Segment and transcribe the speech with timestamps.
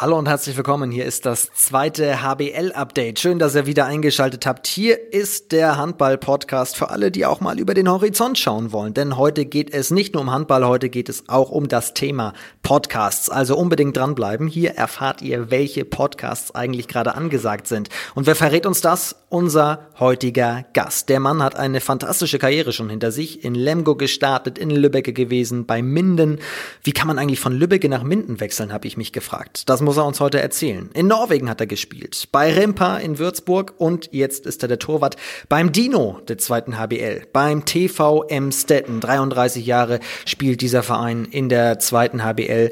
[0.00, 0.90] Hallo und herzlich willkommen.
[0.90, 3.18] Hier ist das zweite HBL-Update.
[3.18, 4.66] Schön, dass ihr wieder eingeschaltet habt.
[4.66, 8.94] Hier ist der Handball-Podcast für alle, die auch mal über den Horizont schauen wollen.
[8.94, 12.32] Denn heute geht es nicht nur um Handball, heute geht es auch um das Thema
[12.62, 13.28] Podcasts.
[13.28, 14.46] Also unbedingt dranbleiben.
[14.46, 17.90] Hier erfahrt ihr, welche Podcasts eigentlich gerade angesagt sind.
[18.14, 19.16] Und wer verrät uns das?
[19.28, 21.10] Unser heutiger Gast.
[21.10, 23.44] Der Mann hat eine fantastische Karriere schon hinter sich.
[23.44, 26.38] In Lemgo gestartet, in Lübbecke gewesen, bei Minden.
[26.82, 29.68] Wie kann man eigentlich von Lübbecke nach Minden wechseln, habe ich mich gefragt.
[29.68, 30.88] Das muss er uns heute erzählen.
[30.94, 35.16] In Norwegen hat er gespielt, bei Rimpa in Würzburg und jetzt ist er der Torwart
[35.48, 39.00] beim Dino der zweiten HBL, beim TV Emstetten.
[39.00, 42.70] 33 Jahre spielt dieser Verein in der zweiten HBL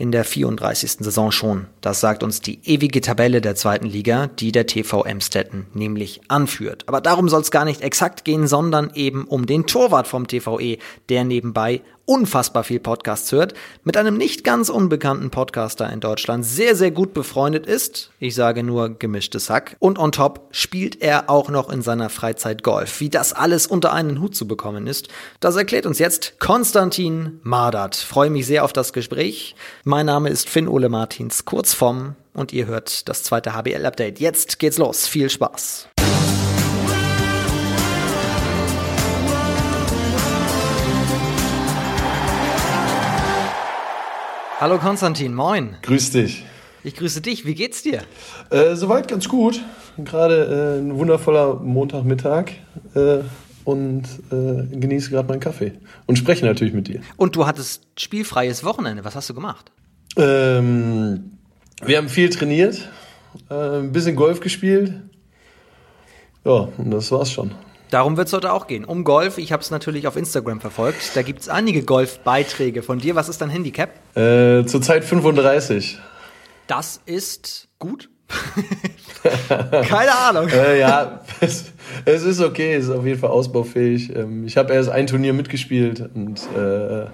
[0.00, 0.92] in der 34.
[1.00, 1.66] Saison schon.
[1.82, 6.84] Das sagt uns die ewige Tabelle der zweiten Liga, die der TV Emstetten nämlich anführt.
[6.86, 10.78] Aber darum soll es gar nicht exakt gehen, sondern eben um den Torwart vom TVE,
[11.10, 13.54] der nebenbei unfassbar viel Podcasts hört,
[13.84, 18.10] mit einem nicht ganz unbekannten Podcaster in Deutschland sehr, sehr gut befreundet ist.
[18.18, 19.76] Ich sage nur gemischtes Hack.
[19.78, 22.98] Und on top spielt er auch noch in seiner Freizeit Golf.
[22.98, 25.06] Wie das alles unter einen Hut zu bekommen ist,
[25.38, 27.94] das erklärt uns jetzt Konstantin Mardert.
[27.94, 29.54] Freue mich sehr auf das Gespräch.
[29.90, 34.20] Mein Name ist Finn Ole Martins, kurz vom, und ihr hört das zweite HBL-Update.
[34.20, 35.08] Jetzt geht's los.
[35.08, 35.88] Viel Spaß.
[44.60, 45.74] Hallo Konstantin, moin.
[45.82, 46.44] Grüß dich.
[46.84, 47.44] Ich grüße dich.
[47.44, 48.02] Wie geht's dir?
[48.50, 49.60] Äh, soweit ganz gut.
[49.98, 52.52] Gerade äh, ein wundervoller Montagmittag
[52.94, 53.22] äh,
[53.64, 55.72] und äh, genieße gerade meinen Kaffee
[56.06, 57.00] und spreche natürlich mit dir.
[57.16, 59.04] Und du hattest spielfreies Wochenende.
[59.04, 59.72] Was hast du gemacht?
[60.16, 61.38] Ähm,
[61.82, 62.88] wir haben viel trainiert,
[63.48, 64.94] äh, ein bisschen Golf gespielt.
[66.44, 67.52] Ja, und das war's schon.
[67.90, 68.84] Darum wird es heute auch gehen.
[68.84, 69.36] Um Golf.
[69.38, 71.16] Ich habe es natürlich auf Instagram verfolgt.
[71.16, 73.16] Da gibt es einige Golfbeiträge von dir.
[73.16, 73.90] Was ist dein Handicap?
[74.16, 75.98] Äh, zurzeit 35.
[76.68, 78.08] Das ist gut.
[79.48, 80.48] Keine Ahnung.
[80.52, 81.72] äh, ja, es,
[82.04, 82.74] es, ist okay.
[82.74, 84.14] Es ist auf jeden Fall ausbaufähig.
[84.14, 87.06] Ähm, ich habe erst ein Turnier mitgespielt und äh,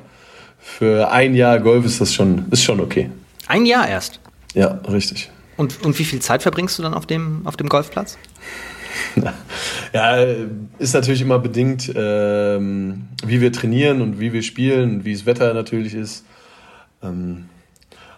[0.66, 3.08] für ein Jahr Golf ist das schon, ist schon okay.
[3.46, 4.20] Ein Jahr erst?
[4.52, 5.30] Ja, richtig.
[5.56, 8.18] Und, und wie viel Zeit verbringst du dann auf dem, auf dem Golfplatz?
[9.92, 10.16] Ja,
[10.78, 15.24] ist natürlich immer bedingt, ähm, wie wir trainieren und wie wir spielen und wie das
[15.24, 16.24] Wetter natürlich ist.
[17.02, 17.46] Ähm,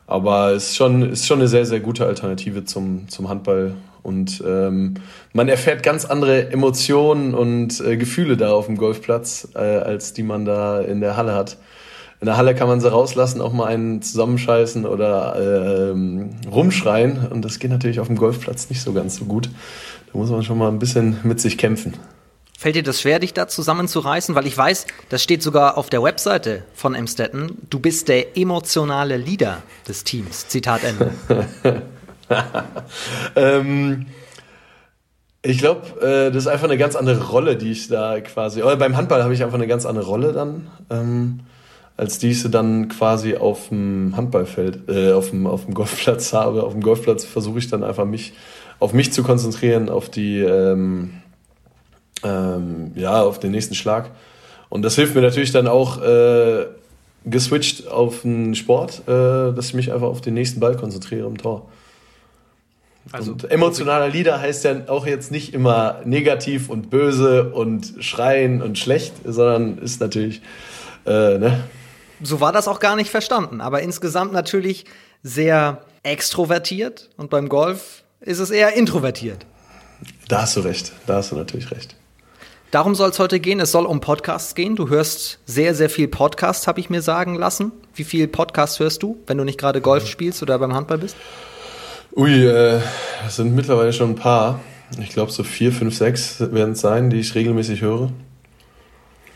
[0.06, 3.74] aber es ist schon, ist schon eine sehr, sehr gute Alternative zum, zum Handball.
[4.02, 4.94] Und ähm,
[5.32, 10.22] man erfährt ganz andere Emotionen und äh, Gefühle da auf dem Golfplatz, äh, als die
[10.22, 11.58] man da in der Halle hat.
[12.20, 17.28] In der Halle kann man sie rauslassen, auch mal einen zusammenscheißen oder äh, rumschreien.
[17.28, 19.48] Und das geht natürlich auf dem Golfplatz nicht so ganz so gut.
[20.12, 21.94] Da muss man schon mal ein bisschen mit sich kämpfen.
[22.58, 24.34] Fällt dir das schwer, dich da zusammenzureißen?
[24.34, 27.56] Weil ich weiß, das steht sogar auf der Webseite von Emstetten.
[27.70, 30.48] Du bist der emotionale Leader des Teams.
[30.48, 31.12] Zitat Ende.
[33.36, 34.06] ähm,
[35.42, 38.64] ich glaube, äh, das ist einfach eine ganz andere Rolle, die ich da quasi.
[38.64, 41.40] Oder beim Handball habe ich einfach eine ganz andere Rolle dann, ähm,
[41.98, 46.32] als die ich sie dann quasi auf dem Handballfeld, äh, auf, dem, auf dem Golfplatz
[46.32, 46.62] habe.
[46.62, 48.32] Auf dem Golfplatz versuche ich dann einfach mich
[48.78, 51.14] auf mich zu konzentrieren, auf die, ähm,
[52.22, 54.12] ähm, ja, auf den nächsten Schlag.
[54.68, 56.66] Und das hilft mir natürlich dann auch äh,
[57.24, 61.36] geswitcht auf den Sport, äh, dass ich mich einfach auf den nächsten Ball konzentriere im
[61.36, 61.68] Tor.
[63.10, 68.62] Also und emotionaler Leader heißt ja auch jetzt nicht immer negativ und böse und schreien
[68.62, 70.42] und schlecht, sondern ist natürlich,
[71.04, 71.64] äh, ne?
[72.22, 74.84] So war das auch gar nicht verstanden, aber insgesamt natürlich
[75.22, 79.46] sehr extrovertiert und beim Golf ist es eher introvertiert.
[80.28, 81.94] Da hast du recht, da hast du natürlich recht.
[82.70, 83.60] Darum soll es heute gehen.
[83.60, 84.76] Es soll um Podcasts gehen.
[84.76, 87.72] Du hörst sehr, sehr viel Podcast, habe ich mir sagen lassen.
[87.94, 91.16] Wie viel Podcast hörst du, wenn du nicht gerade Golf spielst oder beim Handball bist?
[92.14, 92.80] Ui, äh,
[93.24, 94.60] das sind mittlerweile schon ein paar.
[95.00, 98.10] Ich glaube, so vier, fünf, sechs werden es sein, die ich regelmäßig höre.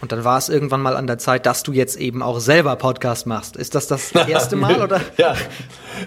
[0.02, 2.74] Und dann war es irgendwann mal an der Zeit, dass du jetzt eben auch selber
[2.74, 3.56] Podcast machst.
[3.56, 5.00] Ist das das erste Mal oder?
[5.16, 5.36] ja,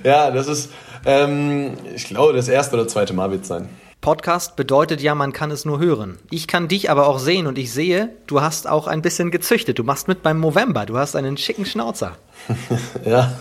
[0.04, 0.70] ja, das ist,
[1.06, 3.70] ähm, ich glaube, das erste oder zweite Mal wird es sein.
[4.02, 6.20] Podcast bedeutet ja, man kann es nur hören.
[6.30, 9.80] Ich kann dich aber auch sehen und ich sehe, du hast auch ein bisschen gezüchtet.
[9.80, 10.86] Du machst mit beim November.
[10.86, 12.18] Du hast einen schicken Schnauzer.
[13.06, 13.32] ja,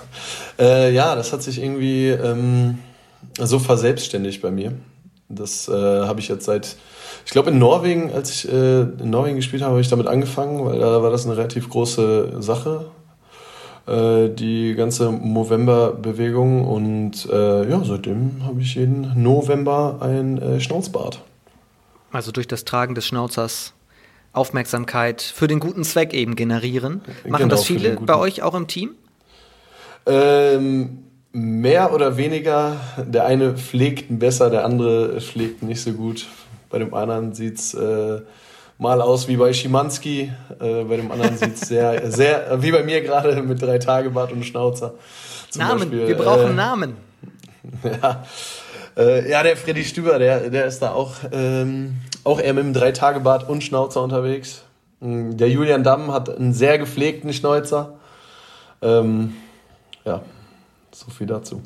[0.58, 2.78] äh, ja, das hat sich irgendwie ähm,
[3.38, 4.72] so verselbstständigt bei mir.
[5.28, 6.76] Das äh, habe ich jetzt seit,
[7.24, 10.64] ich glaube in Norwegen, als ich äh, in Norwegen gespielt habe, habe ich damit angefangen,
[10.64, 12.86] weil da war das eine relativ große Sache
[13.86, 21.20] äh, die ganze Movember-Bewegung und äh, ja, seitdem habe ich jeden November ein äh, Schnauzbart.
[22.10, 23.74] Also durch das Tragen des Schnauzers
[24.32, 27.02] Aufmerksamkeit für den guten Zweck eben generieren.
[27.28, 28.92] Machen genau, das viele bei euch auch im Team?
[30.06, 32.76] Ähm, mehr oder weniger.
[32.96, 36.26] Der eine pflegt besser, der andere pflegt nicht so gut.
[36.74, 38.20] Bei dem anderen sieht es äh,
[38.78, 42.82] mal aus wie bei Schimanski, äh, bei dem anderen sieht es sehr, sehr, wie bei
[42.82, 44.94] mir gerade mit drei Tage Bart und Schnauzer.
[45.54, 46.08] Namen, Beispiel.
[46.08, 46.96] wir brauchen äh, Namen.
[47.84, 48.24] Ja,
[48.96, 52.74] äh, ja, der Freddy Stüber, der, der ist da auch, ähm, auch eher mit einem
[52.74, 54.64] drei Tage Bart und Schnauzer unterwegs.
[54.98, 57.92] Mm, der Julian Damm hat einen sehr gepflegten Schnäuzer.
[58.82, 59.36] Ähm,
[60.04, 60.22] ja,
[60.90, 61.62] so viel dazu.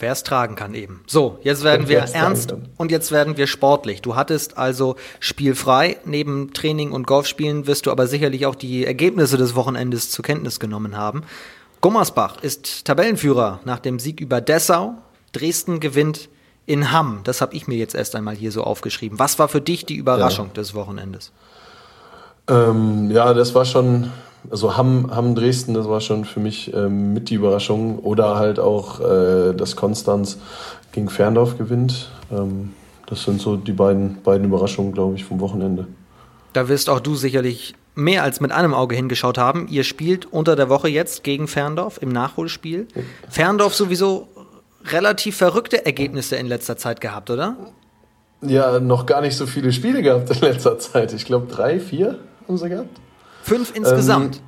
[0.00, 1.02] Wer es tragen kann eben.
[1.06, 4.00] So, jetzt werden wir ernst und jetzt werden wir sportlich.
[4.00, 5.96] Du hattest also spielfrei.
[6.04, 10.60] Neben Training und Golfspielen wirst du aber sicherlich auch die Ergebnisse des Wochenendes zur Kenntnis
[10.60, 11.24] genommen haben.
[11.80, 14.94] Gummersbach ist Tabellenführer nach dem Sieg über Dessau.
[15.32, 16.28] Dresden gewinnt
[16.66, 17.20] in Hamm.
[17.24, 19.18] Das habe ich mir jetzt erst einmal hier so aufgeschrieben.
[19.18, 20.52] Was war für dich die Überraschung ja.
[20.54, 21.32] des Wochenendes?
[22.48, 24.12] Ähm, ja, das war schon
[24.50, 27.98] also Hamm, Hamm Dresden, das war schon für mich ähm, mit die Überraschung.
[27.98, 30.38] Oder halt auch, äh, dass Konstanz
[30.92, 32.10] gegen Ferndorf gewinnt.
[32.30, 32.72] Ähm,
[33.06, 35.86] das sind so die beiden, beiden Überraschungen, glaube ich, vom Wochenende.
[36.52, 39.66] Da wirst auch du sicherlich mehr als mit einem Auge hingeschaut haben.
[39.68, 42.86] Ihr spielt unter der Woche jetzt gegen Ferndorf im Nachholspiel.
[43.28, 44.28] Ferndorf sowieso
[44.84, 47.56] relativ verrückte Ergebnisse in letzter Zeit gehabt, oder?
[48.40, 51.12] Ja, noch gar nicht so viele Spiele gehabt in letzter Zeit.
[51.12, 53.00] Ich glaube, drei, vier haben sie gehabt.
[53.48, 54.36] Fünf insgesamt.
[54.36, 54.42] Ähm,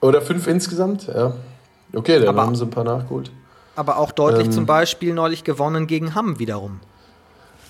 [0.00, 1.34] oder fünf insgesamt, ja.
[1.92, 3.30] Okay, dann aber, haben sie ein paar nachgeholt.
[3.74, 6.80] Aber auch deutlich ähm, zum Beispiel neulich gewonnen gegen Hamm wiederum.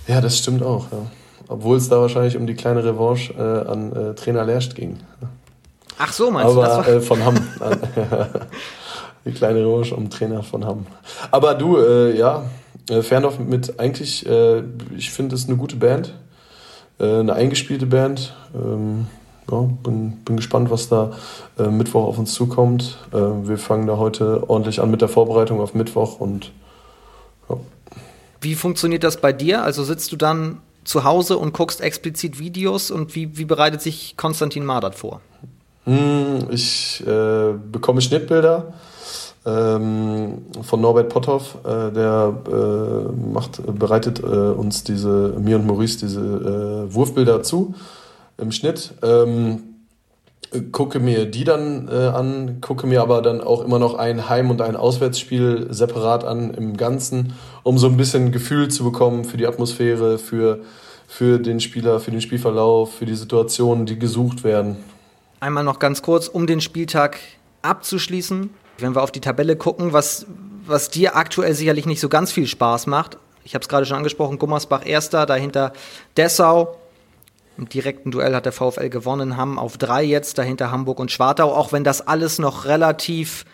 [0.07, 0.99] Ja, das stimmt auch, ja.
[1.49, 4.99] Obwohl es da wahrscheinlich um die kleine Revanche äh, an äh, Trainer Lerst ging.
[5.99, 6.87] Ach so, meinst aber, du das?
[6.87, 7.37] War äh, von Hamm.
[9.25, 10.87] die kleine Revanche um Trainer von Hamm.
[11.31, 12.45] Aber du, äh, ja,
[12.91, 14.63] äh, Fernhoff mit eigentlich, äh,
[14.97, 16.15] ich finde es eine gute Band.
[16.99, 18.35] eine eingespielte Band.
[18.55, 19.07] Ähm,
[19.51, 21.13] ja, bin, bin gespannt, was da
[21.59, 22.99] äh, Mittwoch auf uns zukommt.
[23.13, 26.53] Äh, wir fangen da heute ordentlich an mit der Vorbereitung auf Mittwoch und
[27.49, 27.57] ja.
[28.41, 29.63] Wie funktioniert das bei dir?
[29.63, 34.17] Also sitzt du dann zu Hause und guckst explizit Videos und wie, wie bereitet sich
[34.17, 35.21] Konstantin Mardert vor?
[35.85, 38.75] Hm, ich äh, bekomme Schnittbilder
[39.47, 45.99] ähm, von Norbert Potthoff, äh, der äh, macht, bereitet äh, uns diese, mir und Maurice
[45.99, 47.75] diese äh, Wurfbilder zu
[48.39, 48.95] im Schnitt.
[49.03, 49.77] Ähm,
[50.73, 54.51] gucke mir die dann äh, an, gucke mir aber dann auch immer noch ein Heim-
[54.51, 59.37] und ein Auswärtsspiel separat an im Ganzen, um so ein bisschen Gefühl zu bekommen für
[59.37, 60.61] die Atmosphäre, für,
[61.09, 64.77] für den Spieler, für den Spielverlauf, für die Situationen, die gesucht werden.
[65.41, 67.19] Einmal noch ganz kurz, um den Spieltag
[67.63, 68.51] abzuschließen.
[68.79, 70.27] Wenn wir auf die Tabelle gucken, was,
[70.67, 73.19] was dir aktuell sicherlich nicht so ganz viel Spaß macht.
[73.45, 75.73] Ich habe es gerade schon angesprochen, Gummersbach erster, dahinter
[76.17, 76.77] Dessau,
[77.59, 81.55] im direkten Duell hat der VfL gewonnen, haben auf drei jetzt, dahinter Hamburg und Schwartau,
[81.55, 83.45] auch wenn das alles noch relativ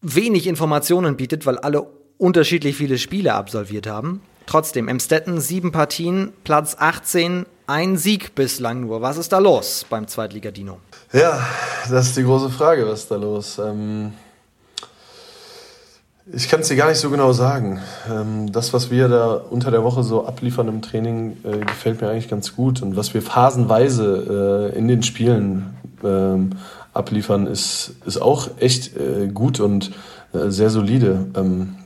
[0.00, 1.86] wenig Informationen bietet, weil alle
[2.18, 4.22] unterschiedlich viele Spiele absolviert haben.
[4.46, 9.02] Trotzdem, Emstetten sieben Partien, Platz 18, ein Sieg bislang nur.
[9.02, 10.78] Was ist da los beim Zweitliga-Dino?
[11.12, 11.46] Ja,
[11.90, 13.58] das ist die große Frage, was ist da los?
[13.58, 14.12] Ähm
[16.32, 17.80] ich kann es dir gar nicht so genau sagen.
[18.10, 22.10] Ähm, das, was wir da unter der Woche so abliefern im Training, äh, gefällt mir
[22.10, 22.82] eigentlich ganz gut.
[22.82, 26.50] Und was wir phasenweise äh, in den Spielen ähm,
[26.92, 29.92] abliefern, ist, ist auch echt äh, gut und
[30.32, 31.26] sehr solide.
[31.34, 31.76] Ähm,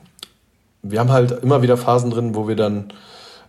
[0.83, 2.93] wir haben halt immer wieder Phasen drin, wo wir dann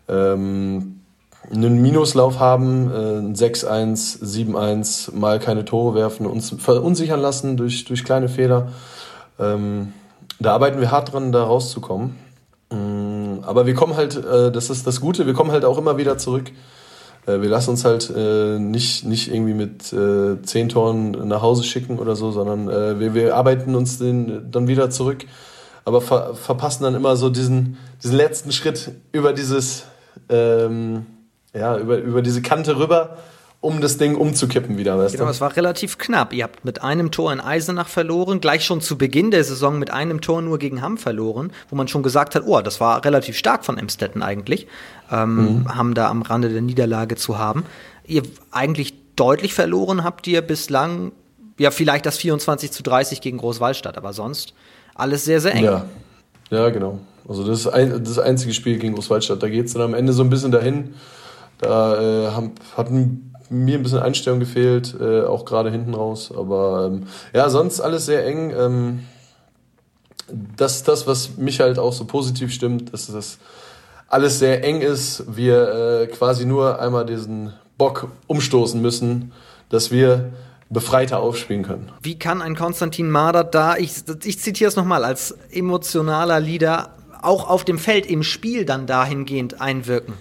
[0.05, 1.01] einen
[1.49, 8.27] Minuslauf haben, ein 6-1, 7-1, mal keine Tore werfen, uns verunsichern lassen durch, durch kleine
[8.27, 8.67] Fehler.
[10.43, 12.15] Da arbeiten wir hart dran, da rauszukommen.
[12.69, 15.97] Mm, aber wir kommen halt, äh, das ist das Gute, wir kommen halt auch immer
[15.97, 16.51] wieder zurück.
[17.25, 21.99] Äh, wir lassen uns halt äh, nicht, nicht irgendwie mit zehn Toren nach Hause schicken
[21.99, 25.25] oder so, sondern wir, wir arbeiten uns den dann wieder zurück,
[25.85, 29.85] aber ver verpassen dann immer so diesen, diesen letzten Schritt über dieses,
[30.29, 31.05] ähm,
[31.53, 33.17] ja, über, über diese Kante rüber
[33.63, 34.97] um das Ding umzukippen wieder.
[34.97, 35.31] Weißt genau, du?
[35.31, 36.33] es war relativ knapp.
[36.33, 39.89] Ihr habt mit einem Tor in Eisenach verloren, gleich schon zu Beginn der Saison mit
[39.89, 43.37] einem Tor nur gegen Hamm verloren, wo man schon gesagt hat, oh, das war relativ
[43.37, 44.67] stark von Emstetten eigentlich,
[45.09, 45.77] ähm, mhm.
[45.77, 47.63] Hamm da am Rande der Niederlage zu haben.
[48.05, 51.13] Ihr eigentlich deutlich verloren habt ihr bislang,
[51.57, 54.53] ja vielleicht das 24 zu 30 gegen Großwallstadt, aber sonst
[54.93, 55.63] alles sehr, sehr eng.
[55.63, 55.85] Ja,
[56.49, 56.99] ja genau.
[57.29, 59.41] Also das ist ein, das einzige Spiel gegen Großwaldstadt.
[59.41, 60.95] Da geht es dann am Ende so ein bisschen dahin.
[61.59, 66.31] Da äh, haben, hatten mir ein bisschen Einstellung gefehlt, äh, auch gerade hinten raus.
[66.35, 68.53] Aber ähm, ja, sonst alles sehr eng.
[68.57, 68.99] Ähm,
[70.57, 73.37] das ist das, was mich halt auch so positiv stimmt, dass das
[74.07, 75.23] alles sehr eng ist.
[75.35, 79.31] Wir äh, quasi nur einmal diesen Bock umstoßen müssen,
[79.69, 80.31] dass wir
[80.69, 81.91] befreiter aufspielen können.
[82.01, 87.47] Wie kann ein Konstantin Marder da, ich, ich zitiere es nochmal, als emotionaler Leader auch
[87.47, 90.15] auf dem Feld im Spiel dann dahingehend einwirken?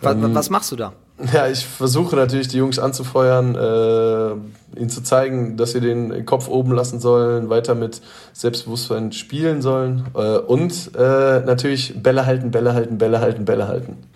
[0.00, 0.92] Was, ähm, was machst du da?
[1.32, 6.46] Ja, ich versuche natürlich die Jungs anzufeuern, äh, ihnen zu zeigen, dass sie den Kopf
[6.48, 8.02] oben lassen sollen, weiter mit
[8.34, 13.96] Selbstbewusstsein spielen sollen äh, und äh, natürlich Bälle halten, Bälle halten, Bälle halten, Bälle halten.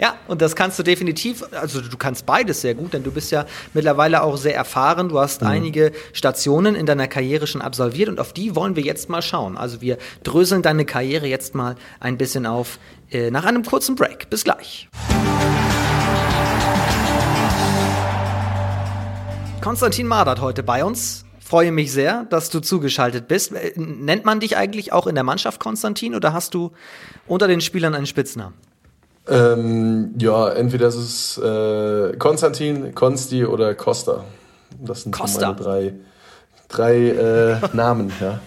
[0.00, 3.30] Ja, und das kannst du definitiv, also du kannst beides sehr gut, denn du bist
[3.30, 5.08] ja mittlerweile auch sehr erfahren.
[5.08, 5.48] Du hast mhm.
[5.48, 9.56] einige Stationen in deiner Karriere schon absolviert und auf die wollen wir jetzt mal schauen.
[9.56, 12.78] Also wir dröseln deine Karriere jetzt mal ein bisschen auf
[13.12, 14.30] äh, nach einem kurzen Break.
[14.30, 14.88] Bis gleich.
[19.60, 21.24] Konstantin Madert heute bei uns.
[21.40, 23.52] Freue mich sehr, dass du zugeschaltet bist.
[23.52, 26.72] Äh, nennt man dich eigentlich auch in der Mannschaft Konstantin oder hast du
[27.26, 28.54] unter den Spielern einen Spitznamen?
[29.28, 34.24] Ähm, ja, entweder ist es äh, Konstantin, Konsti oder Costa.
[34.80, 35.52] Das sind Costa.
[35.52, 35.94] meine drei,
[36.68, 38.12] drei äh, Namen.
[38.20, 38.40] Ja.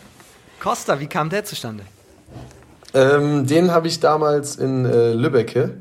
[0.60, 1.84] Costa, wie kam der zustande?
[2.96, 5.72] Ähm, den habe ich damals in äh, Lübbecke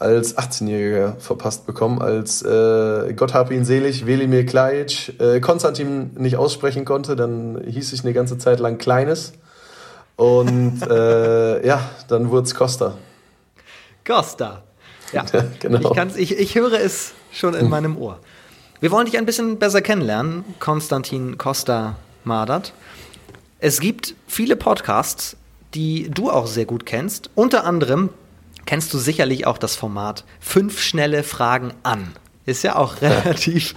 [0.00, 6.36] als 18-Jähriger verpasst bekommen, als äh, Gott hab ihn selig, Velimir Klajic äh, Konstantin nicht
[6.36, 9.34] aussprechen konnte, dann hieß ich eine ganze Zeit lang Kleines.
[10.16, 12.96] Und äh, ja, dann wurde es Costa.
[14.04, 14.62] Costa.
[15.12, 15.24] Ja,
[15.60, 15.94] genau.
[16.16, 18.18] Ich, ich, ich höre es schon in meinem Ohr.
[18.80, 22.72] Wir wollen dich ein bisschen besser kennenlernen, Konstantin Costa Madert.
[23.60, 25.36] Es gibt viele Podcasts,
[25.74, 27.30] die du auch sehr gut kennst.
[27.34, 28.10] Unter anderem
[28.66, 32.12] kennst du sicherlich auch das Format Fünf schnelle Fragen an.
[32.46, 33.74] Ist ja auch relativ,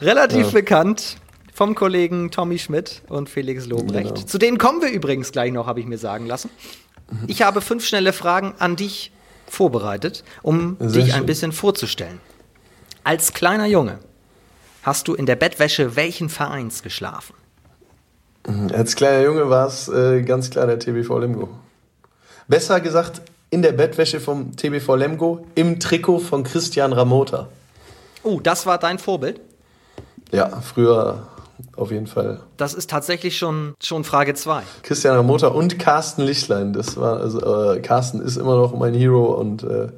[0.00, 0.52] relativ ja.
[0.52, 1.16] bekannt
[1.52, 4.14] vom Kollegen Tommy Schmidt und Felix Lobrecht.
[4.14, 4.26] Genau.
[4.26, 6.50] Zu denen kommen wir übrigens gleich noch, habe ich mir sagen lassen.
[7.26, 9.12] Ich habe fünf schnelle Fragen an dich
[9.46, 11.20] vorbereitet, um Sehr dich schön.
[11.20, 12.20] ein bisschen vorzustellen.
[13.04, 13.98] Als kleiner Junge
[14.82, 17.34] hast du in der Bettwäsche welchen Vereins geschlafen?
[18.46, 21.48] Mhm, als kleiner Junge war es äh, ganz klar der TBV Lemgo.
[22.48, 27.48] Besser gesagt, in der Bettwäsche vom TBV Lemgo im Trikot von Christian Ramota.
[28.22, 29.40] Oh, das war dein Vorbild?
[30.32, 31.28] Ja, früher
[31.76, 32.40] auf jeden Fall.
[32.56, 34.62] Das ist tatsächlich schon, schon Frage 2.
[34.82, 36.72] Christian Ramota und Carsten Lichtlein.
[36.72, 39.88] Das war, also, äh, Carsten ist immer noch mein Hero und äh,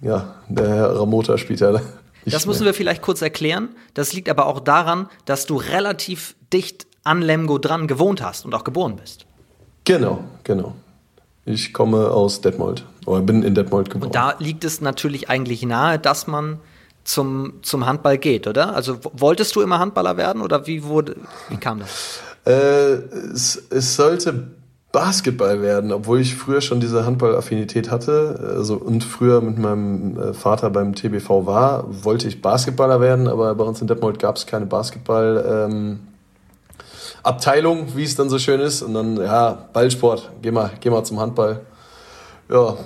[0.00, 1.80] ja, der Herr Ramota spielt ja.
[2.24, 3.68] Das müssen wir vielleicht kurz erklären.
[3.94, 8.54] Das liegt aber auch daran, dass du relativ dicht an Lemgo dran gewohnt hast und
[8.54, 9.26] auch geboren bist.
[9.84, 10.74] Genau, genau.
[11.44, 14.08] Ich komme aus Detmold oder bin in Detmold geboren.
[14.08, 16.58] Und da liegt es natürlich eigentlich nahe, dass man
[17.04, 18.74] zum, zum Handball geht, oder?
[18.74, 21.16] Also wolltest du immer Handballer werden oder wie wurde,
[21.48, 22.20] wie kam das?
[22.44, 22.94] Äh,
[23.32, 24.48] es, es sollte
[24.90, 30.32] Basketball werden, obwohl ich früher schon diese Handballaffinität hatte also, und früher mit meinem äh,
[30.32, 34.46] Vater beim TBV war, wollte ich Basketballer werden, aber bei uns in Detmold gab es
[34.46, 35.68] keine Basketball.
[35.70, 35.98] Ähm,
[37.26, 38.82] Abteilung, wie es dann so schön ist.
[38.82, 41.60] Und dann, ja, Ballsport, geh mal, geh mal zum Handball.
[42.48, 42.76] Ja,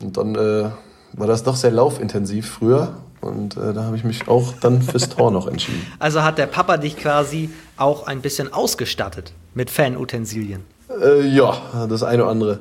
[0.00, 0.70] und dann äh,
[1.14, 2.96] war das doch sehr laufintensiv früher.
[3.20, 5.84] Und äh, da habe ich mich auch dann fürs Tor noch entschieden.
[5.98, 10.62] Also hat der Papa dich quasi auch ein bisschen ausgestattet mit Fanutensilien?
[11.02, 12.60] Äh, ja, das eine oder andere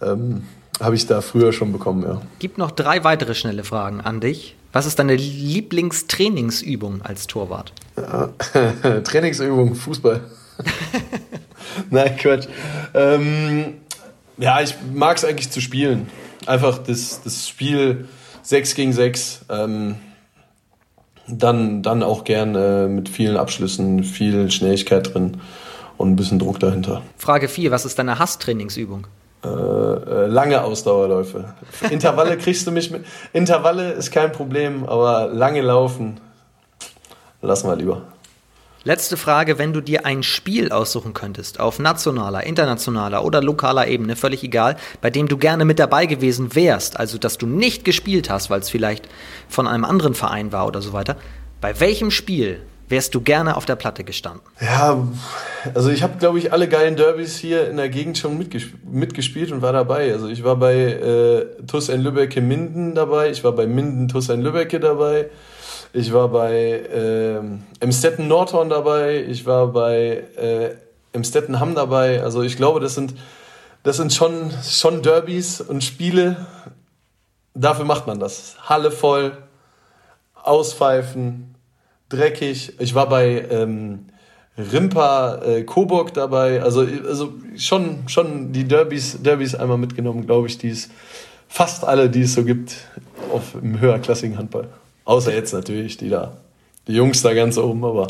[0.00, 0.44] ähm,
[0.80, 2.20] habe ich da früher schon bekommen, ja.
[2.38, 4.56] Gibt noch drei weitere schnelle Fragen an dich.
[4.72, 7.72] Was ist deine Lieblingstrainingsübung als Torwart?
[7.96, 8.30] Ja,
[9.04, 10.22] Trainingsübung, Fußball.
[11.90, 12.46] Nein, Quatsch.
[12.94, 13.74] Ähm,
[14.38, 16.08] ja, ich mag es eigentlich zu spielen.
[16.46, 18.08] Einfach das, das Spiel
[18.42, 19.46] 6 gegen 6.
[19.50, 19.96] Ähm,
[21.26, 25.40] dann, dann auch gern äh, mit vielen Abschlüssen, viel Schnelligkeit drin
[25.96, 27.02] und ein bisschen Druck dahinter.
[27.16, 29.06] Frage 4, was ist deine Hasstrainingsübung?
[29.42, 31.54] Äh, äh, lange Ausdauerläufe.
[31.90, 33.04] Intervalle kriegst du mich mit.
[33.32, 36.20] Intervalle ist kein Problem, aber lange laufen
[37.44, 38.02] lassen wir lieber.
[38.86, 44.14] Letzte Frage, wenn du dir ein Spiel aussuchen könntest, auf nationaler, internationaler oder lokaler Ebene,
[44.14, 48.28] völlig egal, bei dem du gerne mit dabei gewesen wärst, also dass du nicht gespielt
[48.28, 49.08] hast, weil es vielleicht
[49.48, 51.16] von einem anderen Verein war oder so weiter,
[51.62, 52.60] bei welchem Spiel
[52.90, 54.42] wärst du gerne auf der Platte gestanden?
[54.60, 55.02] Ja,
[55.72, 59.50] also ich habe, glaube ich, alle geilen Derbys hier in der Gegend schon mitgesp mitgespielt
[59.50, 60.12] und war dabei.
[60.12, 64.42] Also ich war bei äh, TuS Lübbecke Minden dabei, ich war bei Minden TuS in
[64.42, 65.30] Lübbecke dabei,
[65.94, 67.40] ich war bei äh,
[67.78, 70.74] Emstetten Nordhorn dabei, ich war bei äh,
[71.12, 72.20] Emstetten Hamm dabei.
[72.20, 73.14] Also ich glaube, das sind,
[73.84, 76.46] das sind schon, schon Derbys und Spiele.
[77.54, 78.56] Dafür macht man das.
[78.68, 79.36] Halle voll,
[80.42, 81.54] auspfeifen,
[82.08, 82.72] dreckig.
[82.80, 84.06] Ich war bei ähm,
[84.58, 86.60] Rimpa äh, Coburg dabei.
[86.60, 90.90] Also, also schon, schon die Derbys, Derbys einmal mitgenommen, glaube ich, die es
[91.46, 92.74] fast alle, die es so gibt,
[93.32, 94.68] auf, im höherklassigen Handball.
[95.04, 96.38] Außer jetzt natürlich die da
[96.86, 98.08] die Jungs da ganz oben, aber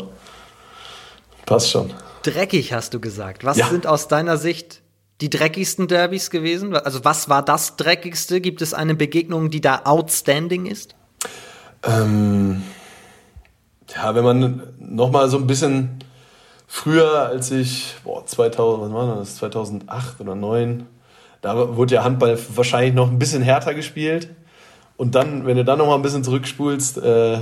[1.45, 1.93] passt schon.
[2.23, 3.45] Dreckig hast du gesagt.
[3.45, 3.67] Was ja.
[3.67, 4.81] sind aus deiner Sicht
[5.21, 6.75] die dreckigsten Derbys gewesen?
[6.75, 8.41] Also was war das dreckigste?
[8.41, 10.95] Gibt es eine Begegnung, die da outstanding ist?
[11.83, 12.63] Ähm,
[13.95, 16.03] ja, wenn man noch mal so ein bisschen
[16.67, 20.87] früher, als ich, boah, 2000, was war das, 2008 oder 2009,
[21.41, 24.29] da wurde ja Handball wahrscheinlich noch ein bisschen härter gespielt.
[24.97, 27.39] Und dann, wenn du dann noch mal ein bisschen zurückspulst, äh,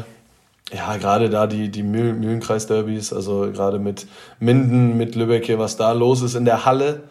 [0.71, 4.07] ja, gerade da die, die Mühl Mühlenkreis-Derbys, also gerade mit
[4.39, 7.03] Minden, mit Lübeck, was da los ist in der Halle,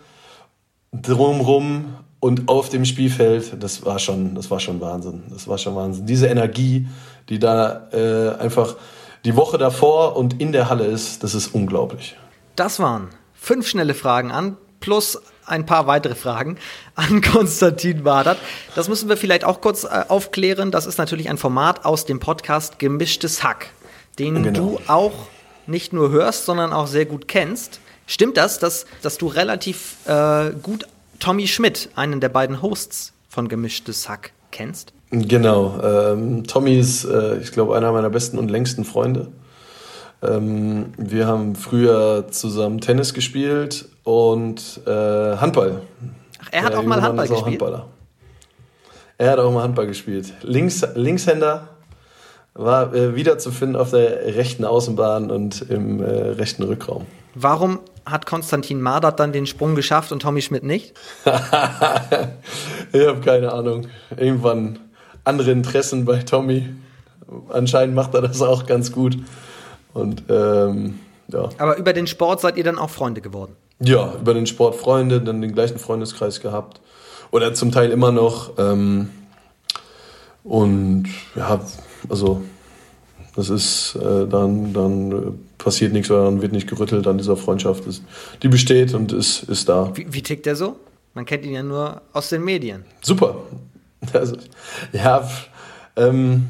[0.93, 5.25] drumrum und auf dem Spielfeld, das war schon, das war schon Wahnsinn.
[5.31, 6.07] Das war schon Wahnsinn.
[6.07, 6.87] Diese Energie,
[7.29, 8.77] die da äh, einfach
[9.25, 12.17] die Woche davor und in der Halle ist, das ist unglaublich.
[12.57, 16.59] Das waren fünf schnelle Fragen an, plus ein paar weitere Fragen
[16.95, 18.39] an Konstantin Badert.
[18.75, 20.71] Das müssen wir vielleicht auch kurz äh, aufklären.
[20.71, 23.71] Das ist natürlich ein Format aus dem Podcast Gemischtes Hack,
[24.19, 24.53] den genau.
[24.53, 25.13] du auch
[25.67, 27.81] nicht nur hörst, sondern auch sehr gut kennst.
[28.07, 30.87] Stimmt das, dass, dass du relativ äh, gut
[31.19, 34.93] Tommy Schmidt, einen der beiden Hosts von Gemischtes Hack, kennst?
[35.11, 35.81] Genau.
[35.83, 39.29] Ähm, Tommy ist, äh, ich glaube, einer meiner besten und längsten Freunde.
[40.23, 44.91] Ähm, wir haben früher zusammen Tennis gespielt und äh,
[45.37, 45.83] Handball.
[46.41, 47.47] Ach, er hat auch mal Handball gespielt.
[47.47, 47.87] Handballer.
[49.19, 50.33] Er hat auch mal Handball gespielt.
[50.43, 51.69] Links, Linkshänder
[52.55, 57.07] war äh, wiederzufinden auf der rechten Außenbahn und im äh, rechten Rückraum.
[57.35, 60.95] Warum hat Konstantin Mardert dann den Sprung geschafft und Tommy Schmidt nicht?
[61.25, 63.87] ich habe keine Ahnung.
[64.17, 64.79] Irgendwann
[65.25, 66.69] andere Interessen bei Tommy.
[67.49, 69.17] Anscheinend macht er das auch ganz gut.
[69.95, 71.49] Und ähm, ja.
[71.59, 73.57] Aber über den Sport seid ihr dann auch Freunde geworden?
[73.85, 76.81] Ja, über den Sport Freunde, dann den gleichen Freundeskreis gehabt.
[77.31, 78.53] Oder zum Teil immer noch.
[78.59, 79.11] Ähm,
[80.45, 81.61] und ja,
[82.09, 82.43] also
[83.35, 87.87] das ist äh, dann, dann passiert nichts oder dann wird nicht gerüttelt an dieser Freundschaft.
[87.87, 88.03] Ist,
[88.43, 89.91] die besteht und ist, ist da.
[89.95, 90.77] Wie, wie tickt der so?
[91.15, 92.85] Man kennt ihn ja nur aus den Medien.
[93.01, 93.37] Super.
[94.13, 94.37] Also,
[94.93, 95.31] ja,
[95.95, 96.49] ähm,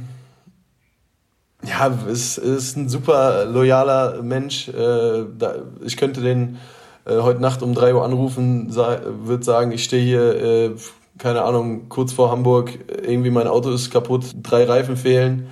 [1.62, 4.68] ja, ist, ist ein super loyaler Mensch.
[4.68, 6.56] Äh, da, ich könnte den
[7.04, 10.70] äh, heute Nacht um 3 Uhr anrufen, sa würde sagen, ich stehe hier, äh,
[11.18, 12.70] keine Ahnung, kurz vor Hamburg,
[13.06, 15.48] irgendwie mein Auto ist kaputt, drei Reifen fehlen.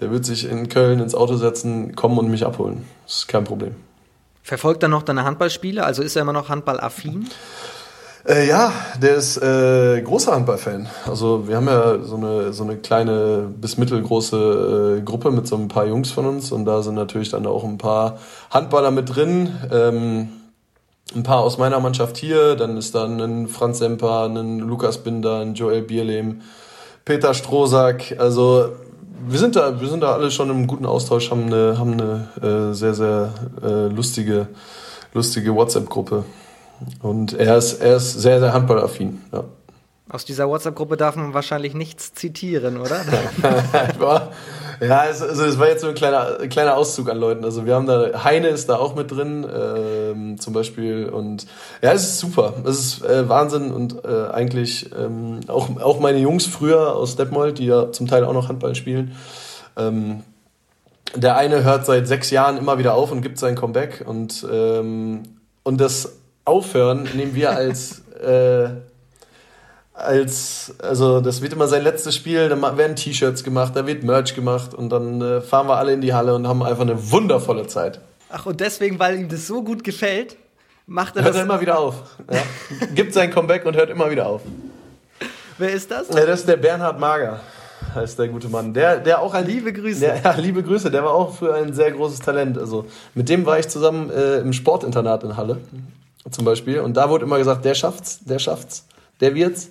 [0.00, 2.84] Der wird sich in Köln ins Auto setzen, kommen und mich abholen.
[3.04, 3.76] Das ist kein Problem.
[4.42, 5.84] Verfolgt er noch deine Handballspiele?
[5.84, 7.28] Also ist er immer noch handballaffin?
[8.26, 10.88] Äh, ja, der ist äh, großer Handballfan.
[11.06, 15.56] Also wir haben ja so eine, so eine kleine bis mittelgroße äh, Gruppe mit so
[15.56, 18.18] ein paar Jungs von uns und da sind natürlich dann auch ein paar
[18.50, 19.56] Handballer mit drin.
[19.72, 20.28] Ähm,
[21.14, 25.40] ein paar aus meiner Mannschaft hier, dann ist da ein Franz Semper, ein Lukas Binder,
[25.40, 26.42] ein Joel Bierlehm,
[27.04, 28.16] Peter Strohsack.
[28.18, 28.70] Also
[29.26, 32.70] wir sind da, wir sind da alle schon im guten Austausch, haben eine, haben eine
[32.70, 34.48] äh, sehr, sehr äh, lustige,
[35.14, 36.24] lustige WhatsApp-Gruppe.
[37.00, 39.20] Und er ist, er ist sehr, sehr handballaffin.
[39.32, 39.44] Ja.
[40.08, 43.00] Aus dieser WhatsApp-Gruppe darf man wahrscheinlich nichts zitieren, oder?
[44.82, 47.44] ja, es, also es war jetzt so ein kleiner, kleiner Auszug an Leuten.
[47.44, 51.08] Also wir haben da, Heine ist da auch mit drin, ähm, zum Beispiel.
[51.08, 51.46] Und
[51.82, 52.54] ja, es ist super.
[52.64, 57.58] Es ist äh, Wahnsinn und äh, eigentlich ähm, auch, auch meine Jungs früher aus Detmold,
[57.58, 59.16] die ja zum Teil auch noch Handball spielen.
[59.76, 60.24] Ähm,
[61.14, 64.04] der eine hört seit sechs Jahren immer wieder auf und gibt sein Comeback.
[64.04, 65.22] Und, ähm,
[65.62, 68.70] und das Aufhören nehmen wir als, äh,
[70.02, 74.34] als, also das wird immer sein letztes Spiel, da werden T-Shirts gemacht, da wird Merch
[74.34, 77.66] gemacht und dann äh, fahren wir alle in die Halle und haben einfach eine wundervolle
[77.66, 78.00] Zeit.
[78.30, 80.36] Ach, und deswegen, weil ihm das so gut gefällt,
[80.86, 81.40] macht er hört das.
[81.40, 81.94] Hört er immer wieder auf.
[82.30, 82.42] Ja.
[82.94, 84.42] Gibt sein Comeback und hört immer wieder auf.
[85.58, 86.08] Wer ist das?
[86.08, 87.40] Ja, das ist der Bernhard Mager
[87.94, 88.72] heißt der gute Mann.
[88.72, 89.46] Der, der auch ein.
[89.46, 90.00] Liebe Grüße.
[90.00, 90.90] Der, ja, liebe Grüße.
[90.90, 92.58] Der war auch früher ein sehr großes Talent.
[92.58, 95.58] Also mit dem war ich zusammen äh, im Sportinternat in Halle
[96.30, 96.80] zum Beispiel.
[96.80, 98.86] Und da wurde immer gesagt, der schafft's, der schafft's,
[99.20, 99.70] der wird's.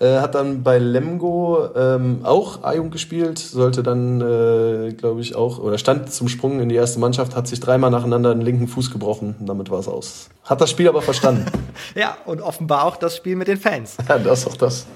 [0.00, 5.58] Äh, hat dann bei Lemgo ähm, auch A-Jugend gespielt, sollte dann, äh, glaube ich, auch,
[5.58, 8.90] oder stand zum Sprung in die erste Mannschaft, hat sich dreimal nacheinander den linken Fuß
[8.90, 10.28] gebrochen und damit war es aus.
[10.44, 11.46] Hat das Spiel aber verstanden.
[11.94, 13.96] ja, und offenbar auch das Spiel mit den Fans.
[14.08, 14.86] Ja, das auch das.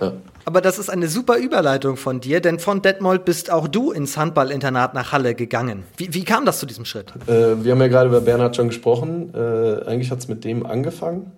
[0.00, 0.12] Ja.
[0.44, 4.16] Aber das ist eine super Überleitung von dir, denn von Detmold bist auch du ins
[4.16, 5.84] Handballinternat nach Halle gegangen.
[5.96, 7.12] Wie, wie kam das zu diesem Schritt?
[7.26, 9.32] Äh, wir haben ja gerade über Bernhard schon gesprochen.
[9.34, 11.32] Äh, eigentlich hat es mit dem angefangen.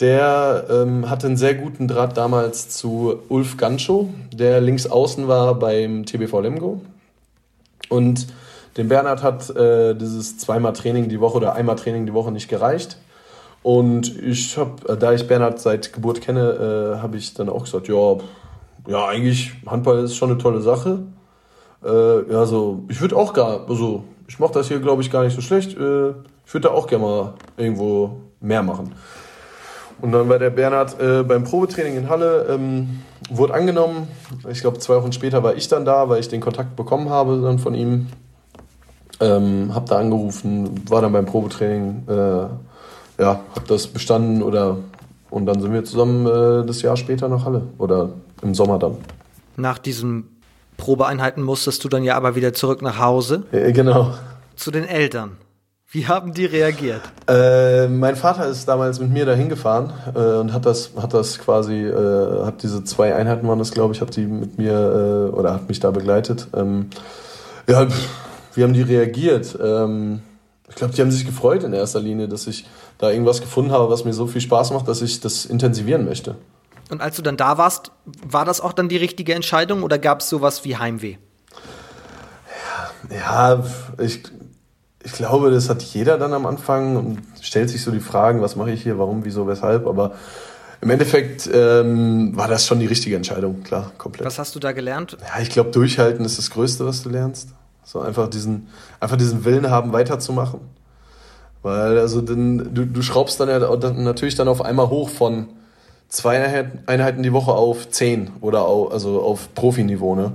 [0.00, 5.54] Der ähm, hatte einen sehr guten Draht damals zu Ulf Gancho, der links außen war
[5.54, 6.80] beim TBV Lemgo.
[7.88, 8.26] Und
[8.76, 12.48] dem Bernhard hat äh, dieses zweimal Training die Woche oder einmal Training die Woche nicht
[12.48, 12.96] gereicht.
[13.62, 17.64] Und ich habe, äh, da ich Bernhard seit Geburt kenne, äh, habe ich dann auch
[17.64, 18.16] gesagt, ja,
[18.88, 21.00] ja, eigentlich Handball ist schon eine tolle Sache.
[21.84, 25.22] äh, ja, so, ich würde auch gar, also ich mache das hier, glaube ich, gar
[25.22, 25.76] nicht so schlecht.
[25.76, 26.10] Äh,
[26.44, 28.92] ich würde da auch gerne mal irgendwo mehr machen.
[30.02, 34.08] Und dann war der Bernhard äh, beim Probetraining in Halle, ähm, wurde angenommen.
[34.50, 37.40] Ich glaube, zwei Wochen später war ich dann da, weil ich den Kontakt bekommen habe
[37.40, 38.08] dann von ihm.
[39.20, 44.78] Ähm, hab da angerufen, war dann beim Probetraining, äh, ja, hab das bestanden oder
[45.30, 48.10] und dann sind wir zusammen äh, das Jahr später nach Halle oder
[48.42, 48.96] im Sommer dann.
[49.56, 50.28] Nach diesen
[50.76, 53.44] Probeeinheiten musstest du dann ja aber wieder zurück nach Hause.
[53.52, 54.12] Ja, genau.
[54.56, 55.38] Zu den Eltern.
[55.94, 57.02] Wie haben die reagiert?
[57.28, 61.38] Äh, mein Vater ist damals mit mir dahin gefahren äh, und hat das, hat das
[61.38, 65.36] quasi, äh, hat diese zwei Einheiten waren das, glaube ich, hat die mit mir äh,
[65.36, 66.48] oder hat mich da begleitet.
[66.56, 66.88] Ähm,
[67.68, 67.86] ja,
[68.54, 69.58] wie haben die reagiert?
[69.62, 70.22] Ähm,
[70.66, 73.90] ich glaube, die haben sich gefreut in erster Linie, dass ich da irgendwas gefunden habe,
[73.90, 76.36] was mir so viel Spaß macht, dass ich das intensivieren möchte.
[76.90, 77.92] Und als du dann da warst,
[78.26, 81.16] war das auch dann die richtige Entscheidung oder gab es sowas wie Heimweh?
[83.10, 83.64] Ja, ja
[83.98, 84.22] ich,
[85.04, 88.56] ich glaube, das hat jeder dann am Anfang und stellt sich so die Fragen, was
[88.56, 89.86] mache ich hier, warum, wieso, weshalb.
[89.86, 90.12] Aber
[90.80, 94.26] im Endeffekt ähm, war das schon die richtige Entscheidung, klar, komplett.
[94.26, 95.16] Was hast du da gelernt?
[95.20, 97.50] Ja, ich glaube, durchhalten ist das Größte, was du lernst.
[97.84, 98.68] So einfach diesen,
[99.00, 100.60] einfach diesen Willen haben, weiterzumachen.
[101.62, 103.58] Weil also denn, du, du schraubst dann ja
[103.92, 105.48] natürlich dann auf einmal hoch von
[106.08, 110.32] zwei Einheiten die Woche auf zehn oder auf, also auf Profiniveau, ne?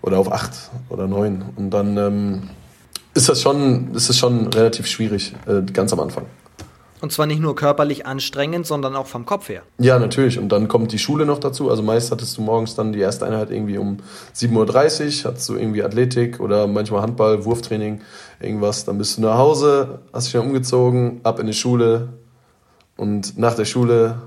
[0.00, 0.52] Oder auf acht
[0.88, 1.44] oder neun.
[1.56, 2.50] Und dann ähm,
[3.14, 6.26] ist das schon, ist das schon relativ schwierig, äh, ganz am Anfang.
[7.02, 9.62] Und zwar nicht nur körperlich anstrengend, sondern auch vom Kopf her.
[9.78, 10.38] Ja, natürlich.
[10.38, 11.68] Und dann kommt die Schule noch dazu.
[11.68, 13.96] Also meist hattest du morgens dann die erste Einheit irgendwie um
[14.36, 18.02] 7.30 Uhr, hattest du irgendwie Athletik oder manchmal Handball, Wurftraining,
[18.40, 18.84] irgendwas.
[18.84, 22.10] Dann bist du nach Hause, hast dich dann umgezogen, ab in die Schule
[22.96, 24.22] und nach der Schule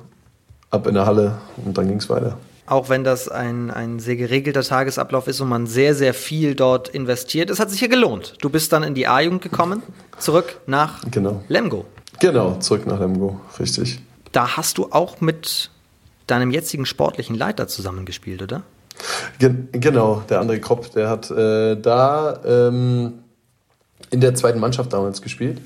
[0.70, 2.38] ab in der Halle und dann ging es weiter.
[2.68, 6.90] Auch wenn das ein, ein sehr geregelter Tagesablauf ist und man sehr, sehr viel dort
[6.90, 7.50] investiert.
[7.50, 8.36] Es hat sich ja gelohnt.
[8.42, 9.84] Du bist dann in die A-Jugend gekommen,
[10.18, 11.44] zurück nach genau.
[11.48, 11.86] Lemgo.
[12.20, 14.00] Genau, zurück nach Lemgo, richtig.
[14.32, 15.70] Da hast du auch mit
[16.28, 18.64] deinem jetzigen sportlichen Leiter zusammengespielt, oder?
[19.40, 23.14] Gen genau, der André Kropp, der hat äh, da ähm,
[24.10, 25.62] in der zweiten Mannschaft damals gespielt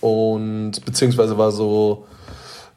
[0.00, 2.06] und beziehungsweise war so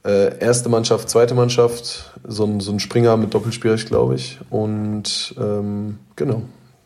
[0.07, 4.39] äh, erste Mannschaft, zweite Mannschaft, so ein, so ein Springer mit Doppelspierig, glaube ich.
[4.49, 6.43] Und ähm, genau,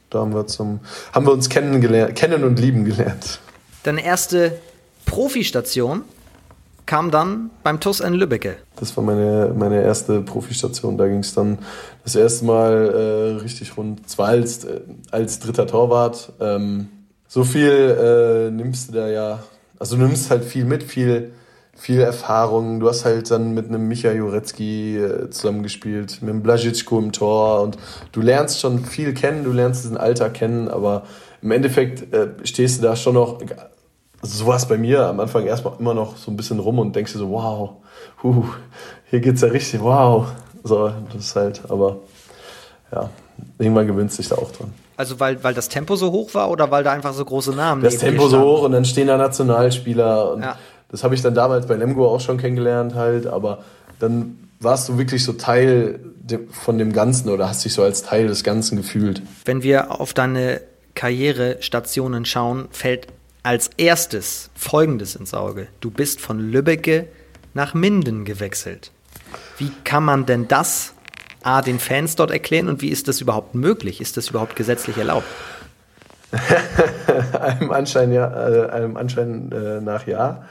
[0.10, 0.80] da haben wir, zum,
[1.14, 3.40] haben wir uns kennen und lieben gelernt.
[3.84, 4.58] Deine erste
[5.06, 6.02] Profistation
[6.88, 8.58] kam dann beim TUS in Lübbecke.
[8.76, 10.98] Das war meine, meine erste Profistation.
[10.98, 11.60] Da ging es dann
[12.04, 14.10] das erste Mal äh, richtig rund.
[14.10, 14.82] Zwar als, äh,
[15.12, 16.34] als dritter Torwart.
[16.40, 16.90] Ähm,
[17.28, 19.44] so viel äh, nimmst du da ja.
[19.80, 21.32] Also du nimmst halt viel mit, viel
[21.76, 22.80] viel Erfahrung.
[22.80, 27.62] Du hast halt dann mit einem Micha Jurecki äh, zusammengespielt, mit einem Blazicko im Tor
[27.62, 27.78] und
[28.12, 31.04] du lernst schon viel kennen, du lernst diesen Alter kennen, aber
[31.42, 33.40] im Endeffekt äh, stehst du da schon noch,
[34.22, 36.96] so war es bei mir am Anfang erstmal immer noch so ein bisschen rum und
[36.96, 37.72] denkst dir so, wow,
[38.22, 38.46] huh,
[39.10, 40.28] hier geht's ja richtig, wow.
[40.64, 41.98] So, das ist halt, aber
[42.92, 43.10] ja,
[43.58, 44.72] irgendwann gewöhnst du dich da auch dran.
[44.98, 47.82] Also weil, weil das Tempo so hoch war oder weil da einfach so große Namen
[47.82, 50.56] Das Tempo so hoch und dann stehen da Nationalspieler und ja.
[50.92, 53.64] Das habe ich dann damals bei Lemgo auch schon kennengelernt halt, aber
[54.00, 56.00] dann warst du wirklich so Teil
[56.52, 59.22] von dem Ganzen oder hast dich so als Teil des Ganzen gefühlt.
[59.46, 60.62] Wenn wir auf deine
[60.94, 63.08] Karrierestationen schauen, fällt
[63.44, 65.68] als erstes Folgendes ins Auge.
[65.80, 67.08] Du bist von Lübbecke
[67.54, 68.92] nach Minden gewechselt.
[69.58, 70.94] Wie kann man denn das
[71.42, 74.00] A, den Fans dort erklären und wie ist das überhaupt möglich?
[74.00, 75.26] Ist das überhaupt gesetzlich erlaubt?
[77.40, 80.44] einem Anschein, ja, äh, einem Anschein äh, nach ja.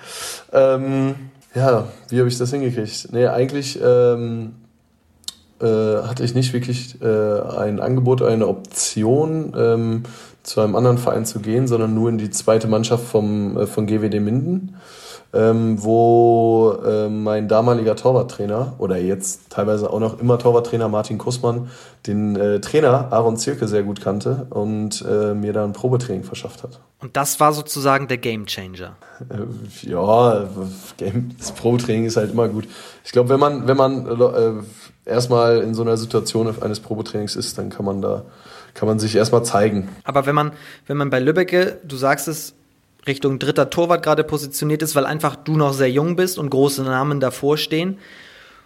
[0.53, 1.15] Ähm,
[1.55, 3.09] ja, wie habe ich das hingekriegt?
[3.13, 4.55] Nee, eigentlich ähm,
[5.61, 10.03] äh, hatte ich nicht wirklich äh, ein Angebot, eine Option, ähm,
[10.43, 13.87] zu einem anderen Verein zu gehen, sondern nur in die zweite Mannschaft vom, äh, von
[13.87, 14.77] GWD Minden
[15.33, 21.71] ähm, wo äh, mein damaliger Torwarttrainer oder jetzt teilweise auch noch immer Torwarttrainer Martin Kussmann
[22.07, 26.63] den äh, Trainer Aaron Zirke sehr gut kannte und äh, mir da ein Probetraining verschafft
[26.63, 26.81] hat.
[26.99, 28.97] Und das war sozusagen der Gamechanger.
[29.29, 30.49] Äh, ja,
[31.39, 32.67] das Probetraining ist halt immer gut.
[33.05, 37.57] Ich glaube, wenn man, wenn man äh, erstmal in so einer Situation eines Probetrainings ist,
[37.59, 38.25] dann kann man da
[38.75, 39.89] kann man sich erstmal zeigen.
[40.05, 40.53] Aber wenn man,
[40.87, 42.55] wenn man bei Lübbecke, du sagst es,
[43.07, 46.83] Richtung dritter Torwart gerade positioniert ist, weil einfach du noch sehr jung bist und große
[46.83, 47.99] Namen davor stehen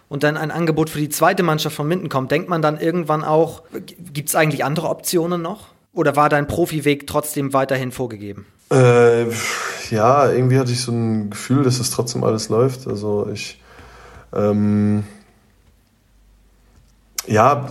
[0.09, 3.23] und dann ein Angebot für die zweite Mannschaft von Minden kommt, denkt man dann irgendwann
[3.23, 3.63] auch,
[4.13, 5.69] gibt es eigentlich andere Optionen noch?
[5.93, 8.45] Oder war dein Profiweg trotzdem weiterhin vorgegeben?
[8.71, 9.27] Äh,
[9.89, 12.87] ja, irgendwie hatte ich so ein Gefühl, dass es trotzdem alles läuft.
[12.87, 13.61] Also ich,
[14.33, 15.05] ähm,
[17.27, 17.69] ja,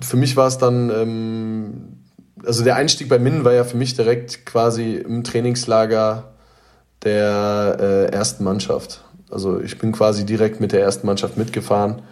[0.00, 1.95] für mich war es dann ähm,
[2.44, 6.32] also der Einstieg bei Minden war ja für mich direkt quasi im Trainingslager
[7.02, 9.04] der äh, ersten Mannschaft.
[9.30, 12.02] Also ich bin quasi direkt mit der ersten Mannschaft mitgefahren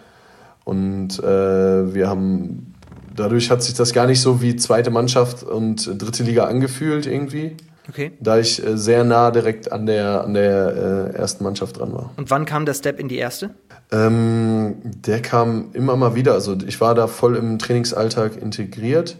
[0.63, 2.73] und äh, wir haben
[3.15, 7.55] dadurch hat sich das gar nicht so wie zweite Mannschaft und dritte Liga angefühlt irgendwie.
[7.87, 8.13] Okay.
[8.19, 12.11] Da ich äh, sehr nah direkt an der, an der äh, ersten Mannschaft dran war.
[12.17, 13.51] Und wann kam der Step in die erste?
[13.91, 16.33] Ähm, der kam immer mal wieder.
[16.33, 19.17] Also ich war da voll im Trainingsalltag integriert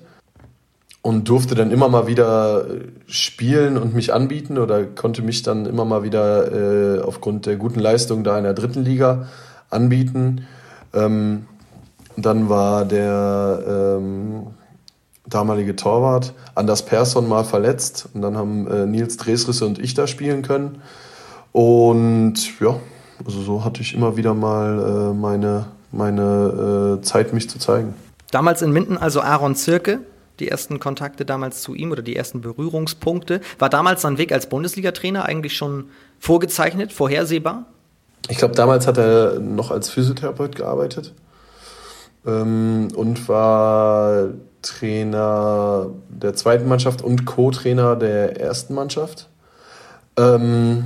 [1.05, 5.67] und durfte dann immer mal wieder äh, spielen und mich anbieten oder konnte mich dann
[5.67, 6.51] immer mal wieder
[6.97, 9.27] äh, aufgrund der guten Leistung da in der dritten Liga
[9.69, 10.47] anbieten.
[10.95, 11.45] Ähm,
[12.17, 14.47] dann war der ähm,
[15.27, 20.07] damalige Torwart Anders Persson mal verletzt und dann haben äh, Nils Dresrisse und ich da
[20.07, 20.81] spielen können.
[21.51, 22.79] Und ja,
[23.23, 27.93] also so hatte ich immer wieder mal äh, meine, meine äh, Zeit, mich zu zeigen.
[28.31, 29.99] Damals in Minden also Aaron Zirke,
[30.39, 33.41] die ersten Kontakte damals zu ihm oder die ersten Berührungspunkte.
[33.59, 37.65] War damals sein Weg als Bundesliga-Trainer eigentlich schon vorgezeichnet, vorhersehbar?
[38.29, 41.13] Ich glaube, damals hat er noch als Physiotherapeut gearbeitet
[42.25, 44.29] ähm, und war
[44.61, 49.29] Trainer der zweiten Mannschaft und Co-Trainer der ersten Mannschaft.
[50.17, 50.85] Ähm,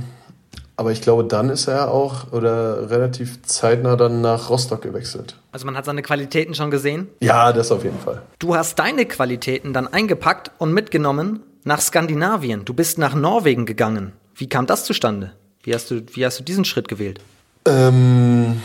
[0.80, 5.36] aber ich glaube, dann ist er auch oder relativ zeitnah dann nach Rostock gewechselt.
[5.52, 7.08] Also man hat seine Qualitäten schon gesehen?
[7.20, 8.22] Ja, das auf jeden Fall.
[8.38, 12.64] Du hast deine Qualitäten dann eingepackt und mitgenommen nach Skandinavien.
[12.64, 14.12] Du bist nach Norwegen gegangen.
[14.34, 15.32] Wie kam das zustande?
[15.62, 17.20] Wie hast du, wie hast du diesen Schritt gewählt?
[17.66, 18.62] Ähm,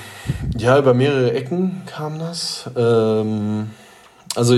[0.58, 2.70] ja, über mehrere Ecken kam das.
[2.78, 3.72] Ähm,
[4.36, 4.58] also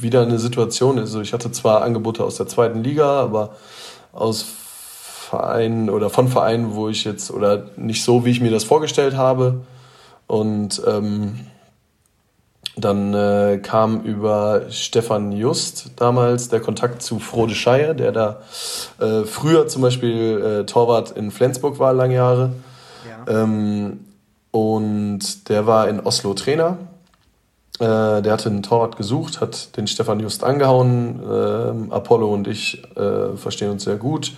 [0.00, 1.00] wieder eine Situation.
[1.00, 3.56] Also ich hatte zwar Angebote aus der zweiten Liga, aber
[4.12, 4.46] aus
[5.36, 9.16] Vereinen oder von Vereinen, wo ich jetzt oder nicht so, wie ich mir das vorgestellt
[9.16, 9.60] habe.
[10.26, 11.40] Und ähm,
[12.76, 18.40] dann äh, kam über Stefan Just damals der Kontakt zu Frode Scheier, der da
[18.98, 22.52] äh, früher zum Beispiel äh, Torwart in Flensburg war, lange Jahre.
[23.08, 23.42] Ja.
[23.42, 24.00] Ähm,
[24.50, 26.78] und der war in Oslo Trainer.
[27.78, 31.20] Äh, der hatte einen Torwart gesucht, hat den Stefan Just angehauen.
[31.30, 34.32] Ähm, Apollo und ich äh, verstehen uns sehr gut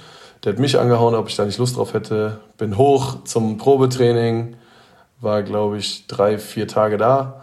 [0.45, 2.41] der hat mich angehauen, ob ich da nicht Lust drauf hätte.
[2.57, 4.57] Bin hoch zum Probetraining,
[5.21, 7.43] war glaube ich drei, vier Tage da.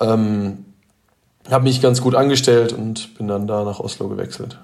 [0.00, 0.64] Ähm,
[1.50, 4.58] habe mich ganz gut angestellt und bin dann da nach Oslo gewechselt.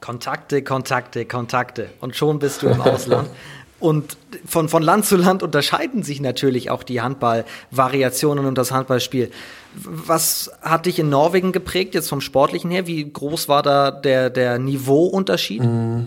[0.00, 1.88] Kontakte, Kontakte, Kontakte.
[2.00, 3.28] Und schon bist du im Ausland.
[3.80, 9.30] Und von, von Land zu Land unterscheiden sich natürlich auch die Handballvariationen und das Handballspiel.
[9.74, 12.86] Was hat dich in Norwegen geprägt, jetzt vom Sportlichen her?
[12.86, 15.62] Wie groß war da der, der Niveauunterschied?
[15.62, 16.06] Mm.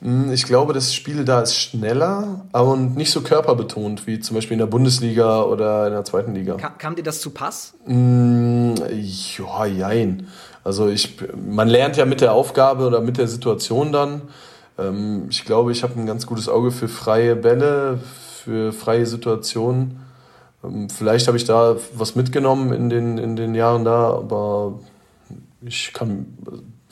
[0.00, 4.54] Hm, ich glaube, das Spiel da ist schneller und nicht so körperbetont wie zum Beispiel
[4.54, 6.54] in der Bundesliga oder in der zweiten Liga.
[6.54, 7.74] Kam, kam dir das zu Pass?
[7.86, 8.74] Mm,
[9.36, 10.28] ja, jein.
[10.64, 14.22] Also ich, man lernt ja mit der Aufgabe oder mit der Situation dann.
[14.78, 17.98] Ähm, ich glaube, ich habe ein ganz gutes Auge für freie Bälle,
[18.44, 20.00] für freie Situationen.
[20.64, 24.78] Ähm, vielleicht habe ich da was mitgenommen in den, in den Jahren da, aber
[25.62, 26.26] ich kann,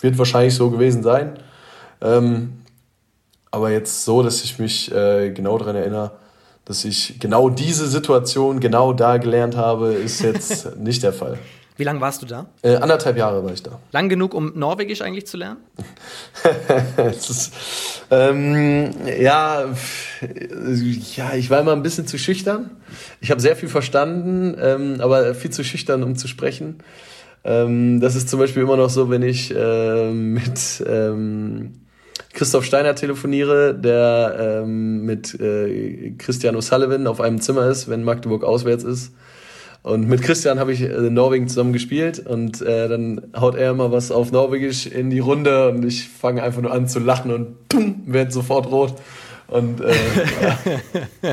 [0.01, 1.39] wird wahrscheinlich so gewesen sein.
[2.07, 2.53] Ähm,
[3.51, 6.13] aber jetzt so, dass ich mich äh, genau daran erinnere,
[6.65, 11.39] dass ich genau diese Situation genau da gelernt habe, ist jetzt nicht der Fall.
[11.79, 12.47] Wie lange warst du da?
[12.63, 13.79] Äh, anderthalb Jahre war ich da.
[13.93, 15.59] Lang genug, um Norwegisch eigentlich zu lernen?
[16.97, 17.53] ist,
[18.11, 19.67] ähm, ja,
[21.17, 22.71] ja, ich war immer ein bisschen zu schüchtern.
[23.21, 26.79] Ich habe sehr viel verstanden, ähm, aber viel zu schüchtern, um zu sprechen.
[27.45, 31.86] Ähm, das ist zum Beispiel immer noch so, wenn ich äh, mit ähm,
[32.33, 38.45] Christoph Steiner telefoniere, der ähm, mit äh, Christian O'Sullivan auf einem Zimmer ist, wenn Magdeburg
[38.45, 39.13] auswärts ist.
[39.83, 43.93] Und mit Christian habe ich äh, Norwegen zusammen gespielt und äh, dann haut er immer
[43.93, 47.69] was auf Norwegisch in die Runde und ich fange einfach nur an zu lachen und
[47.69, 48.95] pum, werde sofort rot.
[49.47, 49.95] Und äh,
[51.23, 51.33] ja.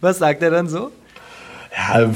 [0.00, 0.90] Was sagt er dann so?
[1.78, 2.10] Ja,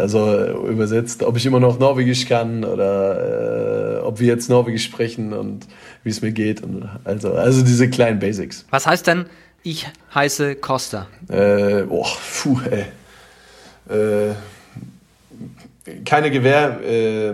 [0.00, 5.32] also übersetzt, ob ich immer noch Norwegisch kann oder äh, ob wir jetzt Norwegisch sprechen
[5.32, 5.66] und
[6.04, 6.62] wie es mir geht.
[6.62, 8.64] Und also, also diese kleinen Basics.
[8.70, 9.26] Was heißt denn,
[9.64, 11.08] ich heiße Costa?
[11.28, 12.06] Äh, oh,
[12.42, 12.84] puh, ey.
[13.88, 14.34] Äh,
[16.04, 16.80] keine Gewehr.
[16.84, 17.32] Äh,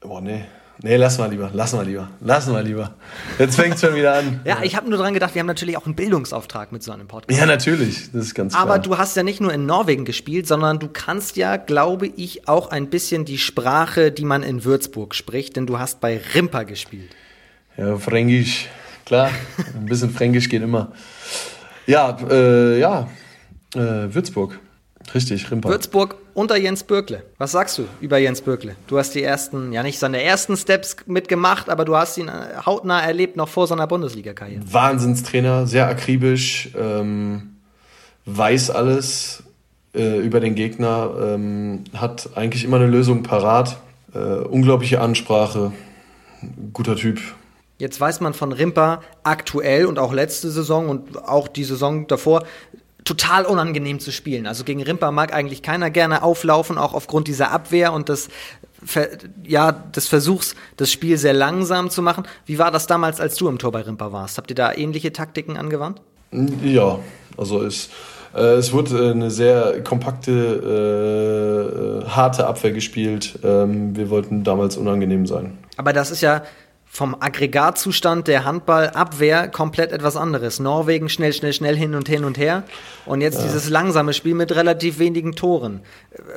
[0.00, 0.42] boah, nee.
[0.80, 2.94] Nee, lass mal lieber, lass mal lieber, lass mal lieber.
[3.36, 4.40] Jetzt fängt es schon wieder an.
[4.44, 7.08] ja, ich habe nur dran gedacht, wir haben natürlich auch einen Bildungsauftrag mit so einem
[7.08, 7.38] Podcast.
[7.38, 8.62] Ja, natürlich, das ist ganz klar.
[8.62, 12.46] Aber du hast ja nicht nur in Norwegen gespielt, sondern du kannst ja, glaube ich,
[12.46, 16.64] auch ein bisschen die Sprache, die man in Würzburg spricht, denn du hast bei Rimper
[16.64, 17.10] gespielt.
[17.76, 18.68] Ja, Fränkisch,
[19.04, 19.30] klar,
[19.74, 20.92] ein bisschen Fränkisch geht immer.
[21.86, 23.08] Ja, äh, ja,
[23.74, 24.60] äh, Würzburg.
[25.14, 25.68] Richtig, Rimpa.
[25.68, 27.22] Würzburg unter Jens Bürkle.
[27.38, 28.76] Was sagst du über Jens Bürkle?
[28.86, 32.32] Du hast die ersten, ja nicht seine ersten Steps mitgemacht, aber du hast ihn äh,
[32.64, 34.62] hautnah erlebt, noch vor seiner Bundesliga-Karriere.
[34.70, 37.56] Wahnsinnstrainer, sehr akribisch, ähm,
[38.26, 39.42] weiß alles
[39.94, 43.78] äh, über den Gegner, ähm, hat eigentlich immer eine Lösung parat,
[44.14, 45.72] äh, unglaubliche Ansprache,
[46.72, 47.20] guter Typ.
[47.78, 52.44] Jetzt weiß man von Rimpa aktuell und auch letzte Saison und auch die Saison davor,
[53.08, 54.46] total unangenehm zu spielen.
[54.46, 58.28] Also gegen Rimper mag eigentlich keiner gerne auflaufen, auch aufgrund dieser Abwehr und des,
[59.44, 62.24] ja, des Versuchs, das Spiel sehr langsam zu machen.
[62.44, 64.36] Wie war das damals, als du im Tor bei Rimper warst?
[64.36, 66.02] Habt ihr da ähnliche Taktiken angewandt?
[66.62, 66.98] Ja,
[67.38, 67.88] also es,
[68.34, 73.38] äh, es wurde eine sehr kompakte, äh, harte Abwehr gespielt.
[73.42, 75.56] Ähm, wir wollten damals unangenehm sein.
[75.78, 76.42] Aber das ist ja
[76.90, 80.58] vom Aggregatzustand der Handballabwehr komplett etwas anderes.
[80.58, 82.64] Norwegen schnell, schnell, schnell hin und hin und her.
[83.06, 83.44] Und jetzt ja.
[83.44, 85.80] dieses langsame Spiel mit relativ wenigen Toren.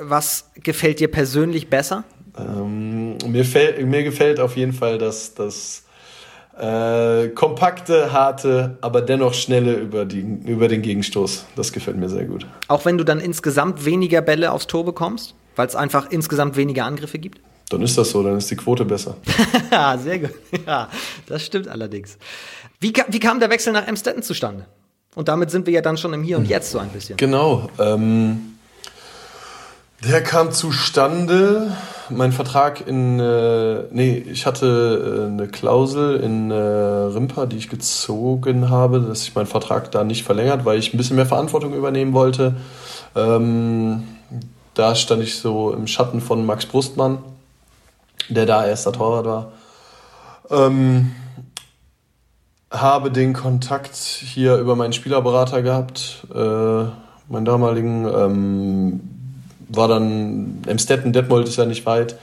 [0.01, 2.03] Was gefällt dir persönlich besser?
[2.37, 5.83] Ähm, mir, fällt, mir gefällt auf jeden Fall das, das
[6.59, 11.45] äh, kompakte, harte, aber dennoch schnelle über, die, über den Gegenstoß.
[11.55, 12.45] Das gefällt mir sehr gut.
[12.67, 16.85] Auch wenn du dann insgesamt weniger Bälle aufs Tor bekommst, weil es einfach insgesamt weniger
[16.85, 17.41] Angriffe gibt?
[17.71, 19.15] Dann ist das so, dann ist die Quote besser.
[20.03, 20.31] Sehr gut.
[20.67, 20.89] Ja,
[21.27, 22.17] das stimmt allerdings.
[22.81, 24.65] Wie, wie kam der Wechsel nach Emstetten zustande?
[25.15, 27.17] Und damit sind wir ja dann schon im Hier und Jetzt so ein bisschen.
[27.17, 27.69] Genau.
[27.79, 28.57] Ähm,
[30.03, 31.75] der kam zustande.
[32.09, 37.69] Mein Vertrag in, äh, nee, ich hatte äh, eine Klausel in äh, Rimpa, die ich
[37.69, 41.73] gezogen habe, dass ich meinen Vertrag da nicht verlängert, weil ich ein bisschen mehr Verantwortung
[41.73, 42.55] übernehmen wollte.
[43.15, 44.03] Ähm,
[44.73, 47.19] da stand ich so im Schatten von Max Brustmann
[48.29, 49.51] der da erster Torwart war.
[50.49, 51.11] Ähm,
[52.71, 56.83] habe den Kontakt hier über meinen Spielerberater gehabt, äh,
[57.27, 58.05] meinen damaligen.
[58.05, 58.99] Ähm,
[59.69, 62.13] war dann Emstetten, Detmold ist ja nicht weit.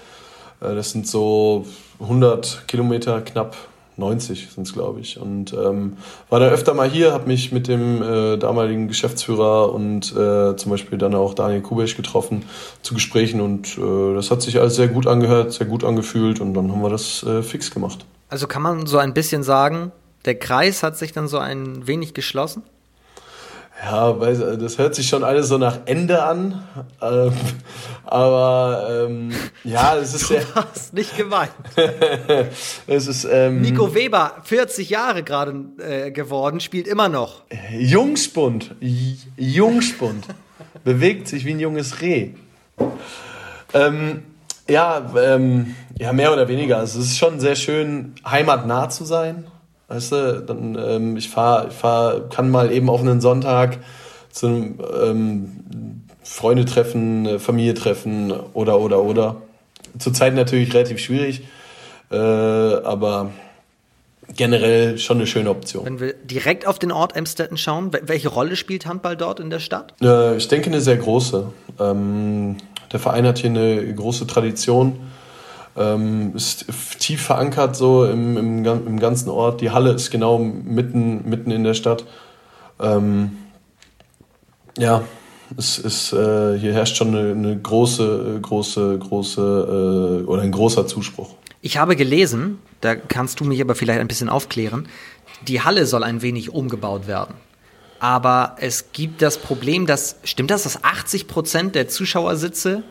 [0.60, 1.66] Äh, das sind so
[2.00, 3.56] 100 Kilometer knapp
[3.98, 5.20] 90 sind es, glaube ich.
[5.20, 5.96] Und ähm,
[6.28, 10.70] war dann öfter mal hier, habe mich mit dem äh, damaligen Geschäftsführer und äh, zum
[10.70, 12.44] Beispiel dann auch Daniel Kubesch getroffen
[12.82, 16.54] zu Gesprächen und äh, das hat sich alles sehr gut angehört, sehr gut angefühlt und
[16.54, 18.04] dann haben wir das äh, fix gemacht.
[18.28, 19.92] Also kann man so ein bisschen sagen,
[20.24, 22.62] der Kreis hat sich dann so ein wenig geschlossen?
[23.84, 26.64] Ja, das hört sich schon alles so nach Ende an.
[27.00, 27.32] Ähm,
[28.04, 30.40] aber ähm, ja, es ist du ja.
[30.54, 31.52] hast nicht gemeint.
[32.86, 33.24] es ist.
[33.30, 37.42] Ähm, Nico Weber, 40 Jahre gerade äh, geworden, spielt immer noch.
[37.72, 38.74] Jungspund.
[39.36, 40.26] Jungspund.
[40.82, 42.30] Bewegt sich wie ein junges Reh.
[43.74, 44.22] Ähm,
[44.68, 46.78] ja, ähm, ja, mehr oder weniger.
[46.78, 49.46] Also, es ist schon sehr schön, heimatnah zu sein.
[49.88, 53.78] Weißt du, dann ähm, ich fahre, ich fahr, kann mal eben auf einen Sonntag
[54.30, 59.36] zu einem ähm, Freunde treffen, Familie treffen oder oder oder.
[59.98, 61.42] Zurzeit natürlich relativ schwierig,
[62.10, 63.30] äh, aber
[64.36, 65.86] generell schon eine schöne Option.
[65.86, 69.58] Wenn wir direkt auf den Ort Emstetten schauen, welche Rolle spielt Handball dort in der
[69.58, 69.94] Stadt?
[70.02, 71.50] Äh, ich denke eine sehr große.
[71.80, 72.56] Ähm,
[72.92, 74.98] der Verein hat hier eine große Tradition
[75.78, 76.66] ähm, ist
[76.98, 79.60] tief verankert so im, im, im, ganzen Ort.
[79.60, 82.04] Die Halle ist genau mitten, mitten in der Stadt.
[82.80, 83.38] Ähm,
[84.76, 85.02] ja,
[85.56, 90.86] es ist, äh, hier herrscht schon eine, eine große, große, große äh, oder ein großer
[90.86, 91.34] Zuspruch.
[91.62, 94.88] Ich habe gelesen, da kannst du mich aber vielleicht ein bisschen aufklären,
[95.46, 97.34] die Halle soll ein wenig umgebaut werden.
[98.00, 102.84] Aber es gibt das Problem, dass, stimmt das, dass 80 Prozent der Zuschauersitze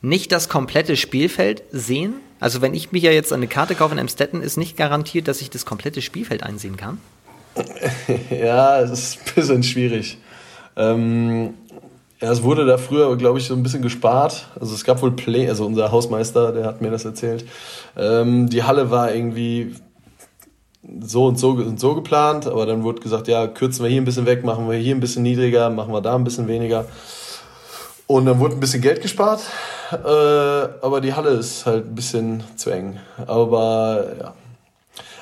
[0.00, 2.14] nicht das komplette Spielfeld sehen?
[2.40, 5.40] Also wenn ich mich ja jetzt eine Karte kaufe in Amstetten, ist nicht garantiert, dass
[5.40, 6.98] ich das komplette Spielfeld einsehen kann?
[8.30, 10.18] ja, es ist ein bisschen schwierig.
[10.76, 11.54] Ähm,
[12.20, 14.48] ja, es wurde da früher, glaube ich, so ein bisschen gespart.
[14.58, 17.44] Also es gab wohl Play, also unser Hausmeister, der hat mir das erzählt.
[17.96, 19.74] Ähm, die Halle war irgendwie
[21.00, 24.04] so und so und so geplant, aber dann wurde gesagt, ja, kürzen wir hier ein
[24.04, 26.86] bisschen weg, machen wir hier ein bisschen niedriger, machen wir da ein bisschen weniger.
[28.06, 29.40] Und dann wurde ein bisschen Geld gespart,
[29.92, 33.00] äh, aber die Halle ist halt ein bisschen zu eng.
[33.26, 34.34] Aber ja.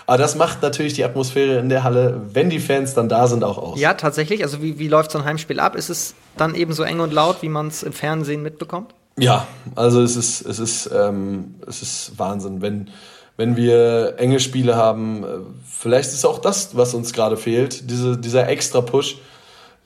[0.07, 3.45] Aber das macht natürlich die Atmosphäre in der Halle, wenn die Fans dann da sind,
[3.45, 3.79] auch aus.
[3.79, 4.43] Ja, tatsächlich.
[4.43, 5.77] Also wie, wie läuft so ein Heimspiel ab?
[5.77, 8.95] Ist es dann eben so eng und laut, wie man es im Fernsehen mitbekommt?
[9.17, 9.47] Ja,
[9.77, 12.63] also es ist, es ist, ähm, es ist Wahnsinn.
[12.63, 12.91] Wenn,
[13.37, 15.27] wenn wir enge Spiele haben, äh,
[15.69, 19.19] vielleicht ist auch das, was uns gerade fehlt, diese, dieser extra Push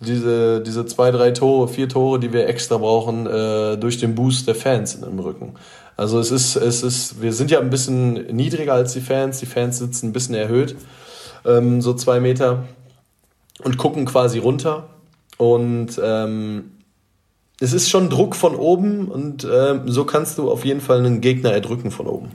[0.00, 4.46] diese, diese zwei, drei Tore, vier Tore, die wir extra brauchen, äh, durch den Boost
[4.46, 5.54] der Fans im Rücken.
[5.96, 9.46] Also es ist, es ist, wir sind ja ein bisschen niedriger als die Fans, die
[9.46, 10.76] Fans sitzen ein bisschen erhöht,
[11.46, 12.64] ähm, so zwei Meter
[13.62, 14.88] und gucken quasi runter.
[15.38, 16.72] Und ähm,
[17.60, 21.20] es ist schon Druck von oben und äh, so kannst du auf jeden Fall einen
[21.22, 22.30] Gegner erdrücken von oben.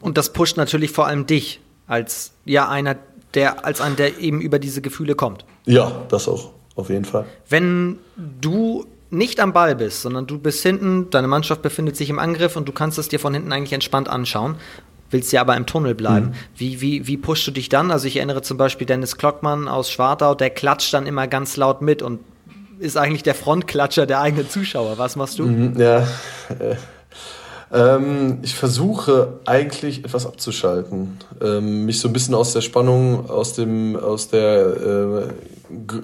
[0.00, 2.96] Und das pusht natürlich vor allem dich als ja einer,
[3.34, 5.44] der als einer, der eben über diese Gefühle kommt.
[5.66, 7.26] Ja, das auch, auf jeden Fall.
[7.48, 12.18] Wenn du nicht am Ball bist, sondern du bist hinten, deine Mannschaft befindet sich im
[12.18, 14.56] Angriff und du kannst es dir von hinten eigentlich entspannt anschauen,
[15.10, 16.28] willst ja aber im Tunnel bleiben.
[16.28, 16.34] Mhm.
[16.56, 17.90] Wie, wie, wie pushst du dich dann?
[17.90, 21.82] Also ich erinnere zum Beispiel Dennis Klockmann aus Schwartau, der klatscht dann immer ganz laut
[21.82, 22.20] mit und
[22.78, 24.96] ist eigentlich der Frontklatscher der eigenen Zuschauer.
[24.96, 25.44] Was machst du?
[25.44, 26.08] Mhm, ja,
[26.48, 26.76] äh,
[27.72, 33.54] ähm, ich versuche eigentlich etwas abzuschalten, ähm, mich so ein bisschen aus der Spannung, aus
[33.54, 35.22] dem, aus der äh,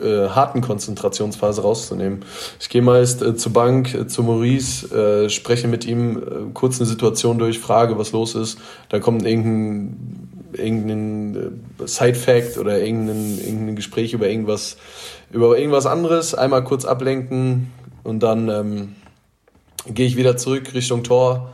[0.02, 2.24] äh, harten Konzentrationsphase rauszunehmen.
[2.60, 6.22] Ich gehe meist äh, zur Bank, äh, zu Maurice, äh, spreche mit ihm äh,
[6.54, 8.58] kurz eine Situation durch, frage, was los ist.
[8.88, 14.78] Dann kommt irgendein irgendein Side-Fact oder irgendein, irgendein Gespräch über irgendwas,
[15.30, 17.70] über irgendwas anderes, einmal kurz ablenken
[18.02, 18.94] und dann ähm,
[19.86, 21.50] gehe ich wieder zurück Richtung Tor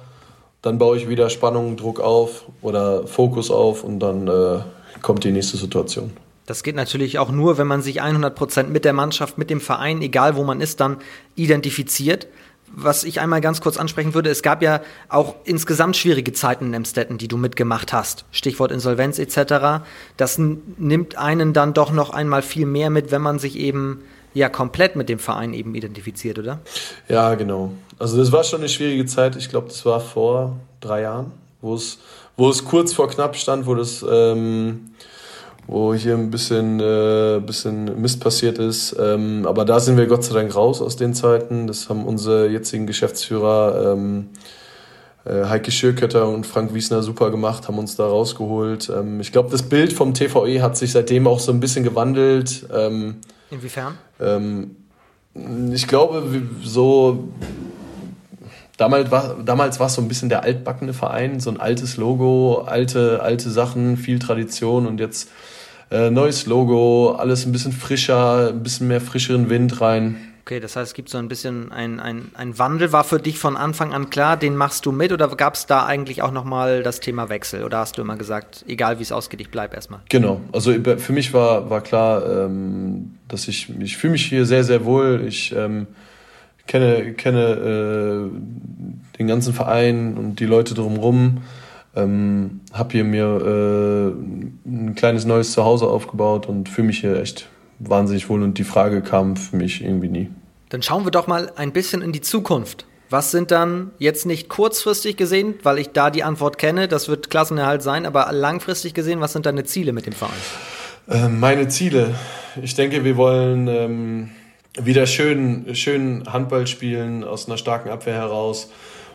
[0.64, 4.60] dann baue ich wieder Spannung, Druck auf oder Fokus auf und dann äh,
[5.02, 6.10] kommt die nächste Situation.
[6.46, 10.02] Das geht natürlich auch nur, wenn man sich 100% mit der Mannschaft, mit dem Verein,
[10.02, 10.98] egal wo man ist, dann
[11.36, 12.26] identifiziert.
[12.76, 16.74] Was ich einmal ganz kurz ansprechen würde, es gab ja auch insgesamt schwierige Zeiten in
[16.74, 18.24] Emstetten, die du mitgemacht hast.
[18.32, 19.84] Stichwort Insolvenz etc.
[20.16, 24.02] Das nimmt einen dann doch noch einmal viel mehr mit, wenn man sich eben
[24.34, 26.60] ja komplett mit dem Verein eben identifiziert, oder?
[27.08, 27.72] Ja, genau.
[27.98, 29.36] Also das war schon eine schwierige Zeit.
[29.36, 31.30] Ich glaube, das war vor drei Jahren,
[31.60, 32.00] wo es,
[32.36, 34.90] wo es kurz vor knapp stand, wo das, ähm,
[35.66, 38.96] wo hier ein bisschen, äh, bisschen Mist passiert ist.
[38.98, 41.66] Ähm, aber da sind wir Gott sei Dank raus aus den Zeiten.
[41.66, 44.28] Das haben unsere jetzigen Geschäftsführer ähm,
[45.24, 48.90] äh, Heike Schürkötter und Frank Wiesner super gemacht, haben uns da rausgeholt.
[48.94, 52.66] Ähm, ich glaube, das Bild vom TVE hat sich seitdem auch so ein bisschen gewandelt.
[52.72, 53.16] Ähm,
[53.50, 53.98] Inwiefern?
[54.20, 54.76] Ähm,
[55.72, 56.22] ich glaube,
[56.62, 57.28] so
[58.76, 62.62] damals war, damals war es so ein bisschen der altbackene Verein, so ein altes Logo,
[62.66, 65.30] alte, alte Sachen, viel Tradition und jetzt
[65.94, 70.16] äh, neues Logo, alles ein bisschen frischer, ein bisschen mehr frischeren Wind rein.
[70.42, 72.92] Okay, das heißt, es gibt so ein bisschen ein, ein, ein Wandel.
[72.92, 75.86] War für dich von Anfang an klar, den machst du mit oder gab es da
[75.86, 77.64] eigentlich auch nochmal das Thema Wechsel?
[77.64, 80.00] Oder hast du immer gesagt, egal wie es ausgeht, ich bleibe erstmal?
[80.10, 84.64] Genau, also für mich war, war klar, ähm, dass ich, ich fühle mich hier sehr,
[84.64, 85.24] sehr wohl.
[85.26, 85.86] Ich ähm,
[86.66, 91.38] kenne, kenne äh, den ganzen Verein und die Leute drumherum.
[91.96, 97.48] Ähm, habe hier mir äh, ein kleines neues Zuhause aufgebaut und fühle mich hier echt
[97.78, 100.30] wahnsinnig wohl und die Frage kam für mich irgendwie nie.
[100.70, 102.86] Dann schauen wir doch mal ein bisschen in die Zukunft.
[103.10, 107.30] Was sind dann jetzt nicht kurzfristig gesehen, weil ich da die Antwort kenne, das wird
[107.30, 110.32] Klassenerhalt sein, aber langfristig gesehen, was sind deine Ziele mit dem Verein?
[111.08, 112.14] Äh, meine Ziele.
[112.60, 114.30] Ich denke, wir wollen ähm,
[114.80, 118.70] wieder schön, schön Handball spielen aus einer starken Abwehr heraus,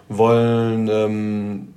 [0.08, 1.74] wollen ähm,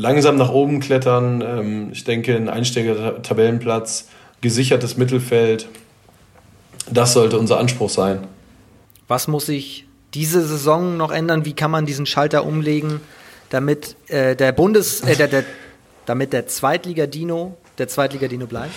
[0.00, 1.42] langsam nach oben klettern.
[1.42, 4.08] Ähm, ich denke, ein Einsteiger-Tabellenplatz,
[4.40, 5.68] gesichertes Mittelfeld,
[6.90, 8.26] das sollte unser Anspruch sein.
[9.06, 11.44] Was muss sich diese Saison noch ändern?
[11.44, 13.00] Wie kann man diesen Schalter umlegen,
[13.50, 15.44] damit äh, der Bundes, äh, der, der,
[16.06, 18.74] damit der Zweitliga-Dino, der Zweitliga-Dino bleibt?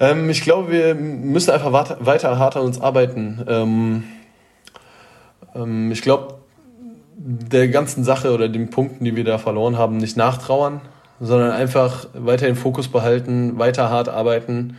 [0.00, 3.44] Ähm, ich glaube, wir müssen einfach weiter, weiter hart an uns arbeiten.
[3.46, 4.04] Ähm,
[5.54, 6.38] ähm, ich glaube,
[7.16, 10.80] der ganzen Sache oder den Punkten, die wir da verloren haben, nicht nachtrauern,
[11.20, 14.76] sondern einfach weiter den Fokus behalten, weiter hart arbeiten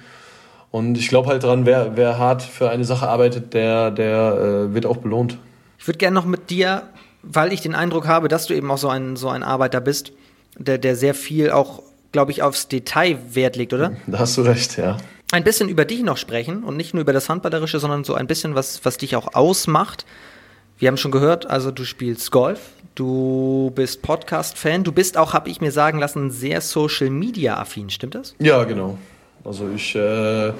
[0.75, 4.73] und ich glaube halt dran, wer, wer hart für eine Sache arbeitet, der, der äh,
[4.73, 5.37] wird auch belohnt.
[5.79, 6.83] Ich würde gerne noch mit dir,
[7.23, 10.11] weil ich den Eindruck habe, dass du eben auch so ein, so ein Arbeiter bist,
[10.57, 11.81] der, der sehr viel auch,
[12.11, 13.93] glaube ich, aufs Detail Wert legt, oder?
[14.05, 14.97] Da hast du recht, ja.
[15.31, 18.27] Ein bisschen über dich noch sprechen und nicht nur über das Handballerische, sondern so ein
[18.27, 20.05] bisschen, was, was dich auch ausmacht.
[20.77, 22.59] Wir haben schon gehört, also du spielst Golf,
[22.95, 28.35] du bist Podcast-Fan, du bist auch, habe ich mir sagen lassen, sehr Social-Media-affin, stimmt das?
[28.39, 28.97] Ja, genau.
[29.45, 30.51] Also ich äh,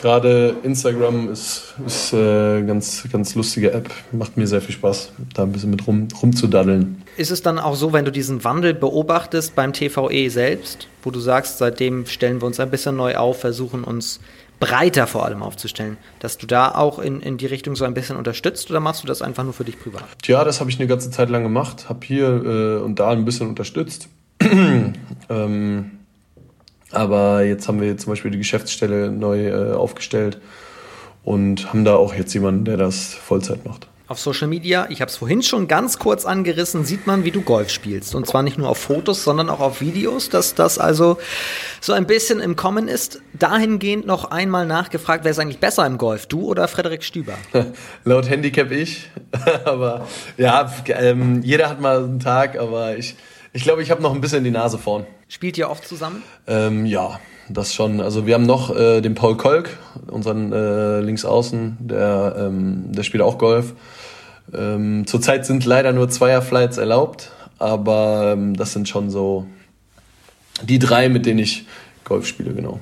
[0.00, 5.42] gerade Instagram ist, ist äh, ganz ganz lustige App, macht mir sehr viel Spaß, da
[5.42, 7.02] ein bisschen mit rum rumzudaddeln.
[7.16, 11.18] Ist es dann auch so, wenn du diesen Wandel beobachtest beim TVE selbst, wo du
[11.18, 14.20] sagst, seitdem stellen wir uns ein bisschen neu auf, versuchen uns
[14.60, 18.16] breiter vor allem aufzustellen, dass du da auch in, in die Richtung so ein bisschen
[18.16, 20.04] unterstützt oder machst du das einfach nur für dich privat?
[20.24, 23.24] Ja, das habe ich eine ganze Zeit lang gemacht, habe hier äh, und da ein
[23.24, 24.08] bisschen unterstützt.
[25.28, 25.90] ähm,
[26.90, 30.40] aber jetzt haben wir zum Beispiel die Geschäftsstelle neu äh, aufgestellt
[31.24, 33.88] und haben da auch jetzt jemanden, der das Vollzeit macht.
[34.14, 37.42] Auf Social Media, ich habe es vorhin schon ganz kurz angerissen, sieht man, wie du
[37.42, 38.14] Golf spielst.
[38.14, 41.18] Und zwar nicht nur auf Fotos, sondern auch auf Videos, dass das also
[41.80, 43.20] so ein bisschen im Kommen ist.
[43.32, 47.32] Dahingehend noch einmal nachgefragt, wer ist eigentlich besser im Golf, du oder Frederik Stüber?
[48.04, 49.10] Laut Handicap ich.
[49.64, 50.06] aber
[50.36, 53.16] ja, ähm, jeder hat mal einen Tag, aber ich,
[53.52, 55.06] ich glaube, ich habe noch ein bisschen die Nase vorn.
[55.26, 56.22] Spielt ihr oft zusammen?
[56.46, 58.00] Ähm, ja, das schon.
[58.00, 59.70] Also wir haben noch äh, den Paul Kolk,
[60.08, 63.74] unseren äh, Linksaußen, der, ähm, der spielt auch Golf.
[64.52, 69.46] Ähm, zurzeit sind leider nur Zweierflights erlaubt, aber ähm, das sind schon so
[70.62, 71.66] die drei, mit denen ich
[72.04, 72.80] Golf spiele, genau.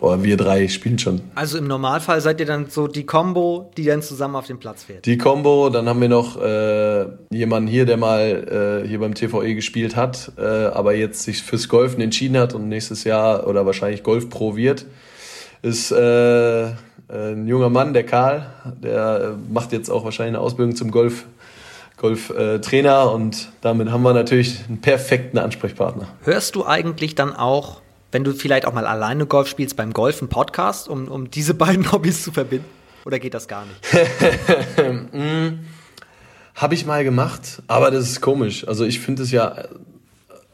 [0.00, 1.22] Oder wir drei spielen schon.
[1.34, 4.84] Also im Normalfall seid ihr dann so die Combo, die dann zusammen auf den Platz
[4.84, 5.06] fährt.
[5.06, 9.54] Die Combo, dann haben wir noch äh, jemanden hier, der mal äh, hier beim TVE
[9.54, 14.02] gespielt hat, äh, aber jetzt sich fürs Golfen entschieden hat und nächstes Jahr oder wahrscheinlich
[14.02, 14.84] Golf Pro wird.
[15.62, 16.72] Ist äh,
[17.08, 18.46] ein junger Mann, der Karl,
[18.82, 21.26] der äh, macht jetzt auch wahrscheinlich eine Ausbildung zum Golf.
[21.98, 26.08] Golftrainer äh, und damit haben wir natürlich einen perfekten Ansprechpartner.
[26.24, 27.80] Hörst du eigentlich dann auch
[28.12, 31.92] wenn du vielleicht auch mal alleine Golf spielst, beim Golfen Podcast, um, um diese beiden
[31.92, 32.64] Hobbys zu verbinden?
[33.04, 35.12] Oder geht das gar nicht?
[35.12, 35.58] mm,
[36.54, 38.66] Habe ich mal gemacht, aber das ist komisch.
[38.66, 39.64] Also ich finde es ja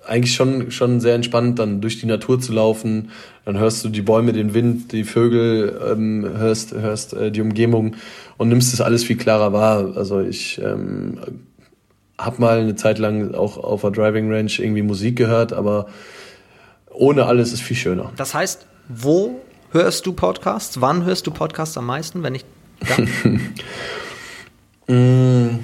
[0.06, 3.10] eigentlich schon, schon sehr entspannt, dann durch die Natur zu laufen.
[3.44, 7.96] Dann hörst du die Bäume, den Wind, die Vögel, ähm, hörst, hörst äh, die Umgebung
[8.36, 9.96] und nimmst das alles viel klarer wahr.
[9.96, 11.18] Also ich ähm,
[12.18, 15.86] habe mal eine Zeit lang auch auf der Driving Range irgendwie Musik gehört, aber
[16.90, 18.12] ohne alles ist viel schöner.
[18.16, 19.40] Das heißt, wo
[19.70, 20.80] hörst du Podcasts?
[20.80, 22.44] Wann hörst du Podcasts am meisten, wenn ich
[24.88, 25.58] mm,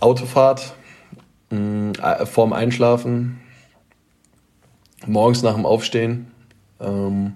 [0.00, 0.74] Autofahrt,
[1.50, 3.40] mm, äh, vorm Einschlafen,
[5.06, 6.28] morgens nach dem Aufstehen,
[6.80, 7.34] ähm,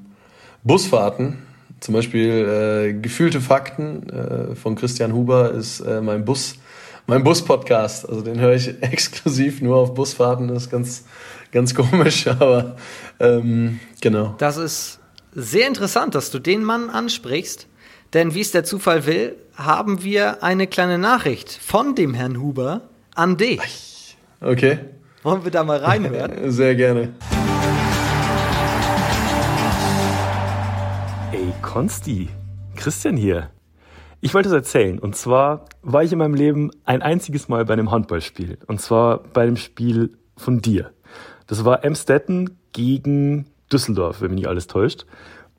[0.65, 1.39] Busfahrten,
[1.81, 6.55] zum Beispiel äh, Gefühlte Fakten äh, von Christian Huber ist äh, mein Bus,
[7.07, 8.09] mein Bus-Podcast.
[8.09, 10.49] Also den höre ich exklusiv nur auf Busfahrten.
[10.49, 11.05] Das ist ganz,
[11.51, 12.77] ganz komisch, aber
[13.19, 14.37] ähm, genau.
[14.39, 15.01] Das ist
[15.35, 17.67] sehr interessant, dass du den Mann ansprichst,
[18.13, 22.83] denn wie es der Zufall will, haben wir eine kleine Nachricht von dem Herrn Huber
[23.15, 24.17] an dich.
[24.41, 24.79] Okay.
[25.23, 26.33] Wollen wir da mal reinhören?
[26.51, 27.13] Sehr gerne.
[31.63, 32.29] Konsti,
[32.77, 33.51] Christian hier.
[34.21, 34.99] Ich wollte es erzählen.
[34.99, 38.59] Und zwar war ich in meinem Leben ein einziges Mal bei einem Handballspiel.
[38.67, 40.91] Und zwar bei dem Spiel von dir.
[41.47, 45.07] Das war Emstetten gegen Düsseldorf, wenn mich nicht alles täuscht.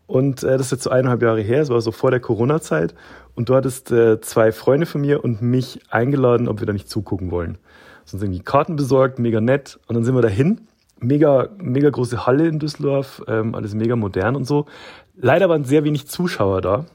[0.06, 2.94] Und äh, das ist jetzt so eineinhalb Jahre her, es war so vor der Corona-Zeit.
[3.34, 6.90] Und du hattest äh, zwei Freunde von mir und mich eingeladen, ob wir da nicht
[6.90, 7.58] zugucken wollen.
[8.06, 9.80] Sonst irgendwie Karten besorgt, mega nett.
[9.88, 10.68] Und dann sind wir dahin.
[11.04, 14.66] Mega, mega große Halle in Düsseldorf, ähm, alles mega modern und so.
[15.16, 16.86] Leider waren sehr wenig Zuschauer da.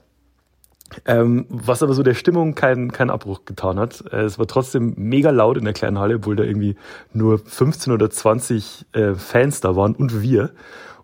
[1.05, 4.05] Ähm, was aber so der Stimmung keinen keinen Abbruch getan hat.
[4.11, 6.77] Äh, es war trotzdem mega laut in der kleinen Halle, obwohl da irgendwie
[7.13, 10.51] nur 15 oder 20 äh, Fans da waren und wir.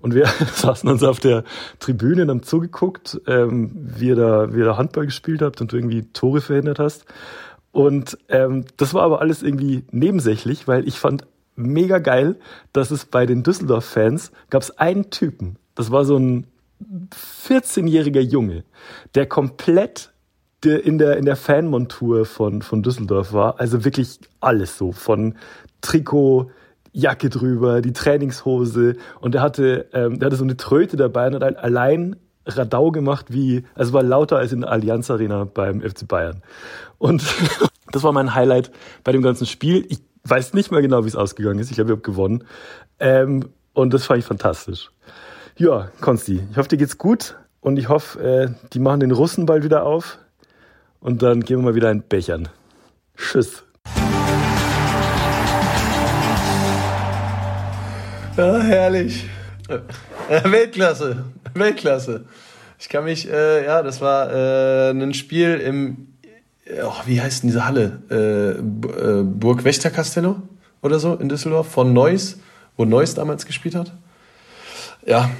[0.00, 1.44] Und wir saßen uns auf der
[1.80, 5.72] Tribüne und haben zugeguckt, ähm, wie, ihr da, wie ihr da Handball gespielt habt und
[5.72, 7.04] du irgendwie Tore verhindert hast.
[7.70, 11.26] Und ähm, das war aber alles irgendwie nebensächlich, weil ich fand
[11.56, 12.36] mega geil,
[12.72, 15.56] dass es bei den Düsseldorf-Fans gab es einen Typen.
[15.74, 16.46] Das war so ein
[17.46, 18.64] 14-jähriger Junge,
[19.14, 20.12] der komplett
[20.64, 23.60] in der, in der Fanmontur von, von Düsseldorf war.
[23.60, 24.92] Also wirklich alles so.
[24.92, 25.34] Von
[25.82, 26.50] Trikot,
[26.92, 28.96] Jacke drüber, die Trainingshose.
[29.20, 33.64] Und er hatte, ähm, hatte so eine Tröte dabei und hat allein Radau gemacht wie,
[33.74, 36.42] also war lauter als in der Allianz Arena beim FC Bayern.
[36.98, 37.22] Und
[37.92, 38.70] das war mein Highlight
[39.02, 39.84] bei dem ganzen Spiel.
[39.88, 41.70] Ich weiß nicht mehr genau, wie es ausgegangen ist.
[41.70, 42.44] Ich glaube, ich habe gewonnen.
[42.98, 44.90] Ähm, und das fand ich fantastisch.
[45.56, 49.46] Ja, Konsti, ich hoffe, dir geht's gut und ich hoffe, äh, die machen den Russen
[49.46, 50.18] bald wieder auf
[51.00, 52.48] und dann gehen wir mal wieder in Bechern.
[53.16, 53.62] Tschüss.
[58.36, 59.28] Ja, herrlich.
[59.68, 62.24] Äh, Weltklasse, Weltklasse.
[62.78, 66.13] Ich kann mich, äh, ja, das war äh, ein Spiel im,
[66.84, 68.02] oh, wie heißt denn diese Halle?
[68.10, 69.90] Äh, äh Burg Wächter
[70.82, 72.38] oder so in Düsseldorf von Neuss,
[72.76, 73.92] wo Neuss damals gespielt hat
[75.06, 75.30] ja,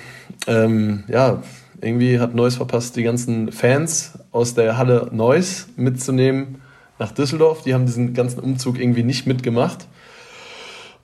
[0.47, 1.43] ähm, ja,
[1.81, 6.63] irgendwie hat Neuss verpasst, die ganzen Fans aus der Halle Neuss mitzunehmen
[6.99, 7.63] nach Düsseldorf.
[7.63, 9.87] Die haben diesen ganzen Umzug irgendwie nicht mitgemacht.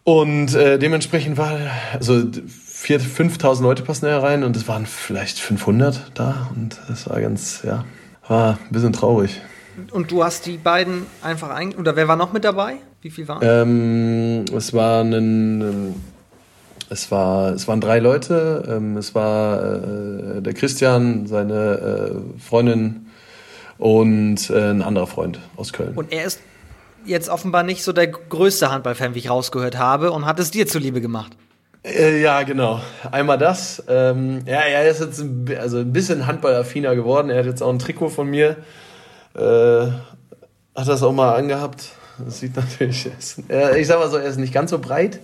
[0.05, 1.59] Und äh, dementsprechend war,
[1.93, 6.51] also 4.000, 5.000 Leute passen da rein und es waren vielleicht 500 da.
[6.55, 7.85] Und das war ganz, ja,
[8.27, 9.41] war ein bisschen traurig.
[9.91, 12.77] Und du hast die beiden einfach ein, oder wer war noch mit dabei?
[13.03, 13.41] Wie viel waren?
[13.43, 15.95] Ähm, es war ein, ein
[16.91, 18.65] es, war, es waren drei Leute.
[18.69, 21.55] Ähm, es war äh, der Christian, seine
[22.37, 23.07] äh, Freundin
[23.79, 25.95] und äh, ein anderer Freund aus Köln.
[25.95, 26.41] Und er ist
[27.07, 30.67] jetzt offenbar nicht so der größte Handballfan, wie ich rausgehört habe, und hat es dir
[30.67, 31.37] zuliebe gemacht.
[31.83, 32.81] Äh, ja, genau.
[33.11, 33.83] Einmal das.
[33.89, 37.31] Ähm, ja, er ist jetzt ein, also ein bisschen handballaffiner geworden.
[37.31, 38.57] Er hat jetzt auch ein Trikot von mir.
[39.35, 39.91] Äh,
[40.75, 41.91] hat das auch mal angehabt.
[42.19, 45.21] Das sieht natürlich, ich sag mal so, er ist nicht ganz so breit.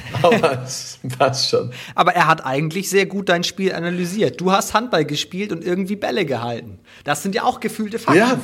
[0.22, 1.70] Aber es passt schon.
[1.94, 4.40] Aber er hat eigentlich sehr gut dein Spiel analysiert.
[4.40, 6.78] Du hast Handball gespielt und irgendwie Bälle gehalten.
[7.04, 8.18] Das sind ja auch gefühlte Fakten.
[8.18, 8.38] Ja,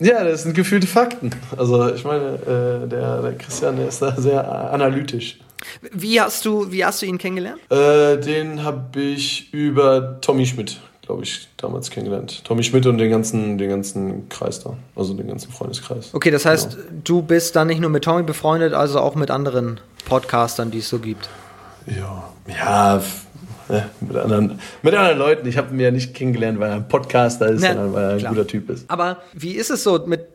[0.00, 1.30] ja das sind gefühlte Fakten.
[1.56, 2.34] Also ich meine,
[2.84, 5.38] äh, der, der Christian, der ist da sehr analytisch.
[5.92, 7.60] Wie hast du, wie hast du ihn kennengelernt?
[7.70, 12.44] Äh, den habe ich über Tommy Schmidt, glaube ich, damals kennengelernt.
[12.44, 16.10] Tommy Schmidt und den ganzen, den ganzen Kreis da, also den ganzen Freundeskreis.
[16.12, 17.00] Okay, das heißt, genau.
[17.02, 20.88] du bist dann nicht nur mit Tommy befreundet, also auch mit anderen Podcastern, die es
[20.90, 21.30] so gibt.
[21.86, 23.02] Ja, ja,
[24.00, 25.48] mit anderen, mit anderen Leuten.
[25.48, 28.10] Ich habe ihn ja nicht kennengelernt, weil er ein Podcaster ist, ja, sondern weil er
[28.10, 28.34] ein klar.
[28.34, 28.84] guter Typ ist.
[28.90, 30.26] Aber wie ist es so, mit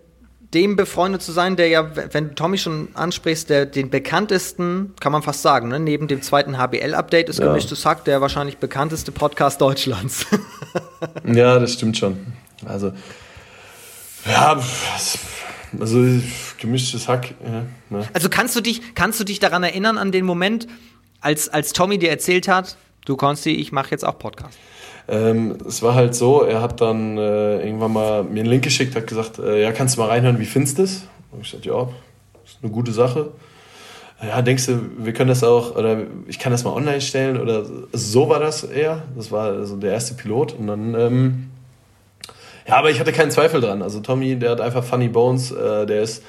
[0.54, 5.12] dem befreundet zu sein, der ja, wenn du Tommy schon ansprichst, der den bekanntesten, kann
[5.12, 5.80] man fast sagen, ne?
[5.80, 7.48] neben dem zweiten HBL-Update ist ja.
[7.48, 10.26] Gemischtes Hack der wahrscheinlich bekannteste Podcast Deutschlands.
[11.34, 12.18] ja, das stimmt schon.
[12.66, 12.94] Also,
[14.26, 14.62] ja,
[15.80, 16.06] also
[16.58, 17.34] gemischtes Hack.
[17.44, 18.08] Ja, ne.
[18.14, 20.68] Also kannst du dich, kannst du dich daran erinnern an den Moment,
[21.22, 24.58] als, als Tommy dir erzählt hat, du Konsti, ich mache jetzt auch Podcast?
[25.08, 28.96] Ähm, es war halt so, er hat dann äh, irgendwann mal mir einen Link geschickt,
[28.96, 31.08] hat gesagt, äh, ja, kannst du mal reinhören, wie findest du es?
[31.32, 31.90] Und ich sagte, ja,
[32.46, 33.32] ist eine gute Sache.
[34.26, 37.66] Ja, denkst du, wir können das auch, oder ich kann das mal online stellen, oder
[37.92, 39.04] so war das eher.
[39.16, 40.54] Das war also der erste Pilot.
[40.54, 41.50] Und dann, ähm,
[42.68, 43.82] ja, aber ich hatte keinen Zweifel dran.
[43.82, 46.24] Also Tommy, der hat einfach Funny Bones, äh, der ist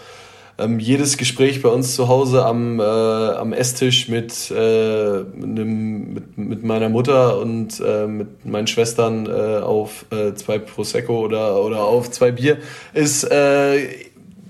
[0.58, 6.38] ähm, jedes Gespräch bei uns zu Hause am, äh, am Esstisch mit, äh, einem, mit,
[6.38, 11.84] mit meiner Mutter und äh, mit meinen Schwestern äh, auf äh, zwei Prosecco oder, oder
[11.84, 12.58] auf zwei Bier
[12.92, 13.88] ist, äh,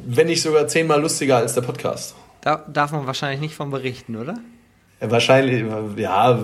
[0.06, 2.14] wenn nicht sogar zehnmal lustiger als der Podcast.
[2.44, 4.34] Da darf man wahrscheinlich nicht von berichten, oder?
[5.00, 5.64] Wahrscheinlich,
[5.96, 6.38] ja,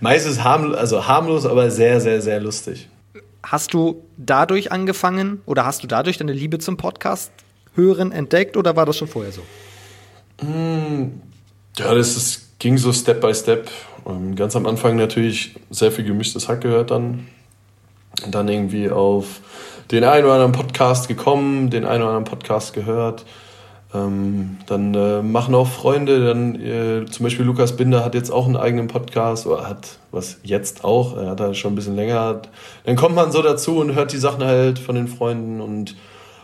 [0.00, 2.88] meistens harmlos, also harmlos, aber sehr, sehr, sehr lustig.
[3.44, 7.30] Hast du dadurch angefangen oder hast du dadurch deine Liebe zum Podcast
[7.76, 9.42] Hören entdeckt oder war das schon vorher so?
[10.40, 11.20] Hm,
[11.78, 13.70] ja, das ist, ging so Step by Step.
[14.02, 17.28] Und ganz am Anfang natürlich sehr viel gemischtes Hack gehört dann.
[18.24, 19.40] Und dann irgendwie auf
[19.92, 23.24] den einen oder anderen Podcast gekommen, den einen oder anderen Podcast gehört.
[23.96, 28.46] Ähm, dann äh, machen auch Freunde, dann äh, zum Beispiel Lukas Binder hat jetzt auch
[28.46, 32.42] einen eigenen Podcast oder hat was jetzt auch, er hat da schon ein bisschen länger.
[32.84, 35.96] Dann kommt man so dazu und hört die Sachen halt von den Freunden und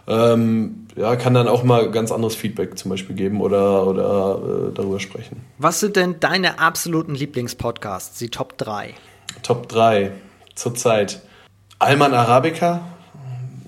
[0.07, 4.75] ähm, ja, kann dann auch mal ganz anderes Feedback zum Beispiel geben oder, oder äh,
[4.75, 5.41] darüber sprechen.
[5.59, 8.95] Was sind denn deine absoluten Lieblingspodcasts, die Top 3?
[9.43, 10.13] Top 3
[10.55, 11.23] zurzeit.
[11.79, 12.83] Alman Arabica.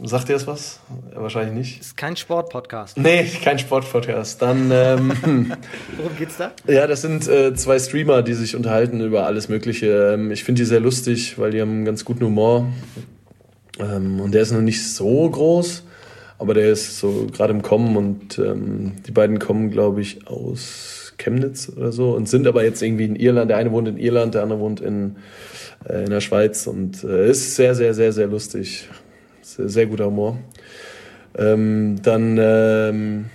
[0.06, 0.80] Sagt ihr das was?
[1.14, 1.80] Wahrscheinlich nicht.
[1.80, 2.98] Ist kein Sportpodcast.
[2.98, 4.42] Nee, kein Sportpodcast.
[4.42, 4.70] Dann.
[4.70, 5.12] Ähm,
[5.96, 6.52] Worum geht's da?
[6.66, 10.14] Ja, das sind äh, zwei Streamer, die sich unterhalten über alles Mögliche.
[10.14, 12.66] Ähm, ich finde die sehr lustig, weil die haben einen ganz guten Humor.
[13.78, 15.84] Ähm, und der ist noch nicht so groß.
[16.38, 21.14] Aber der ist so gerade im Kommen und ähm, die beiden kommen, glaube ich, aus
[21.16, 23.50] Chemnitz oder so und sind aber jetzt irgendwie in Irland.
[23.50, 25.16] Der eine wohnt in Irland, der andere wohnt in,
[25.88, 28.88] äh, in der Schweiz und äh, ist sehr, sehr, sehr, sehr lustig.
[29.56, 30.38] Sehr, sehr guter Humor.
[31.36, 33.26] Ähm, dann ähm,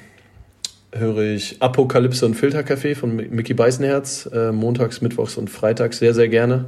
[0.91, 6.27] höre ich Apokalypse und Filterkaffee von Mickey Beißenherz, äh, montags, mittwochs und freitags sehr, sehr
[6.27, 6.65] gerne.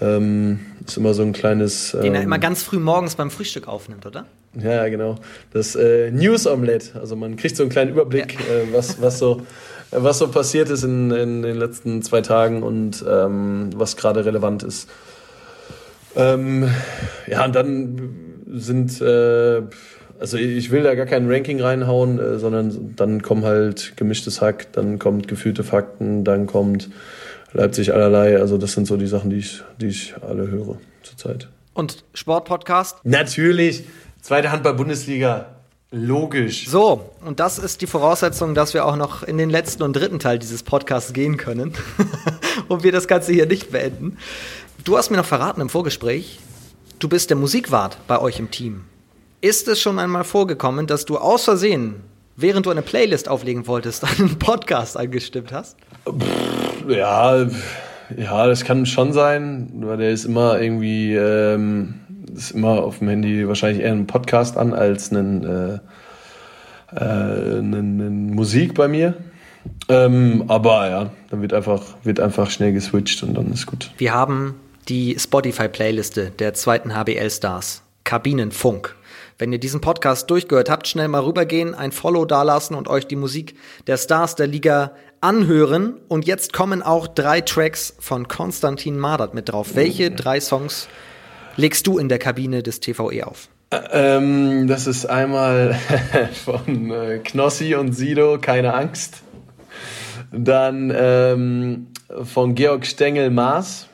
[0.00, 1.92] Ähm, ist immer so ein kleines.
[1.92, 4.26] Den er immer ähm, ganz früh morgens beim Frühstück aufnimmt, oder?
[4.60, 5.16] Ja, genau.
[5.52, 7.00] Das äh, News Omelette.
[7.00, 8.56] Also man kriegt so einen kleinen Überblick, ja.
[8.56, 9.40] äh, was, was, so,
[9.90, 14.64] was so passiert ist in, in den letzten zwei Tagen und ähm, was gerade relevant
[14.64, 14.90] ist.
[16.16, 16.70] Ähm,
[17.26, 19.62] ja, und dann sind, äh,
[20.18, 24.72] also ich will da gar kein Ranking reinhauen, äh, sondern dann kommt halt gemischtes Hack,
[24.72, 26.90] dann kommt gefühlte Fakten, dann kommt
[27.52, 28.38] Leipzig allerlei.
[28.38, 31.48] Also das sind so die Sachen, die ich, die ich alle höre zurzeit.
[31.72, 32.98] Und Sportpodcast?
[33.04, 33.84] Natürlich.
[34.20, 35.46] Zweite Handball-Bundesliga.
[35.90, 36.66] Logisch.
[36.68, 40.18] So, und das ist die Voraussetzung, dass wir auch noch in den letzten und dritten
[40.18, 41.72] Teil dieses Podcasts gehen können
[42.68, 44.16] und wir das Ganze hier nicht beenden.
[44.82, 46.40] Du hast mir noch verraten im Vorgespräch,
[46.98, 48.84] du bist der Musikwart bei euch im Team.
[49.40, 51.96] Ist es schon einmal vorgekommen, dass du aus Versehen,
[52.36, 55.76] während du eine Playlist auflegen wolltest, einen Podcast angestimmt hast?
[56.88, 57.46] Ja,
[58.16, 62.00] ja, das kann schon sein, weil der ist immer irgendwie ähm,
[62.34, 65.78] ist immer auf dem Handy wahrscheinlich eher ein Podcast an als einen, äh,
[66.94, 69.14] äh, einen, einen Musik bei mir.
[69.88, 73.92] Ähm, aber ja, dann wird einfach, wird einfach schnell geswitcht und dann ist gut.
[73.96, 74.56] Wir haben
[74.88, 78.94] die Spotify-Playliste der zweiten HBL-Stars, Kabinenfunk.
[79.38, 83.16] wenn ihr diesen Podcast durchgehört habt, schnell mal rübergehen, ein Follow dalassen und euch die
[83.16, 83.56] Musik
[83.86, 86.00] der Stars der Liga anhören.
[86.06, 89.74] Und jetzt kommen auch drei Tracks von Konstantin Madert mit drauf.
[89.74, 90.88] Welche drei Songs
[91.56, 93.48] legst du in der Kabine des TVE auf?
[93.90, 95.74] Ähm, das ist einmal
[96.44, 99.22] von äh, Knossi und Sido, keine Angst.
[100.30, 101.86] Dann ähm,
[102.22, 103.88] von Georg Stengel Maas.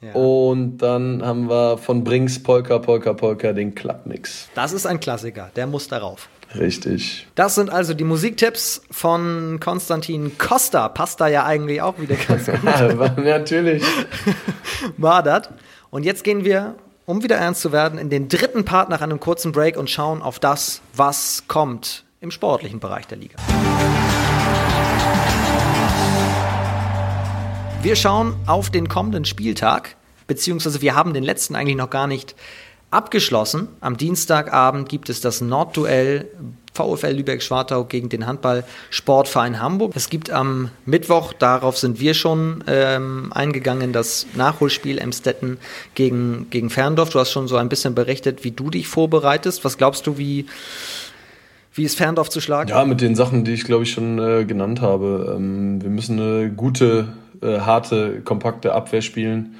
[0.00, 0.12] Ja.
[0.12, 4.48] Und dann haben wir von Brinks Polka, Polka, Polka den Clubmix.
[4.54, 6.28] Das ist ein Klassiker, der muss darauf.
[6.54, 7.26] Richtig.
[7.34, 10.88] Das sind also die Musiktipps von Konstantin Costa.
[10.88, 13.18] Passt da ja eigentlich auch wieder ganz gut.
[13.18, 13.82] Natürlich.
[14.96, 15.50] Madert.
[15.90, 19.20] Und jetzt gehen wir, um wieder ernst zu werden, in den dritten Part nach einem
[19.20, 23.36] kurzen Break und schauen auf das, was kommt im sportlichen Bereich der Liga.
[27.80, 29.94] Wir schauen auf den kommenden Spieltag,
[30.26, 32.34] beziehungsweise wir haben den letzten eigentlich noch gar nicht
[32.90, 33.68] abgeschlossen.
[33.80, 36.28] Am Dienstagabend gibt es das Nordduell
[36.74, 39.92] VfL Lübeck-Schwartau gegen den Handball-Sportverein Hamburg.
[39.94, 45.58] Es gibt am Mittwoch, darauf sind wir schon ähm, eingegangen, das Nachholspiel Emstetten
[45.94, 47.10] gegen, gegen Ferndorf.
[47.10, 49.64] Du hast schon so ein bisschen berichtet, wie du dich vorbereitest.
[49.64, 50.46] Was glaubst du, wie,
[51.78, 52.68] wie ist Ferndorf zu schlagen?
[52.68, 55.34] Ja, mit den Sachen, die ich glaube ich schon äh, genannt habe.
[55.36, 57.08] Ähm, wir müssen eine gute
[57.40, 59.54] äh, harte, kompakte Abwehr spielen.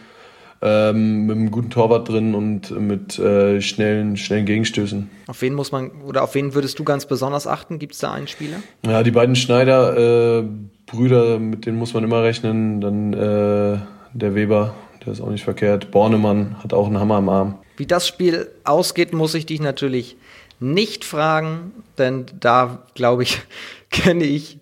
[0.60, 5.08] Ähm, mit einem guten Torwart drin und mit äh, schnellen, schnellen Gegenstößen.
[5.28, 7.78] Auf wen muss man oder auf wen würdest du ganz besonders achten?
[7.78, 8.56] Gibt es da einen Spieler?
[8.84, 10.44] Ja, die beiden Schneider, äh,
[10.86, 12.80] Brüder, mit denen muss man immer rechnen.
[12.80, 13.78] Dann äh,
[14.14, 14.74] der Weber,
[15.06, 15.92] der ist auch nicht verkehrt.
[15.92, 17.58] Bornemann hat auch einen Hammer am Arm.
[17.76, 20.16] Wie das Spiel ausgeht, muss ich dich natürlich
[20.60, 23.40] nicht fragen, denn da glaube ich,
[23.90, 24.58] kenne ich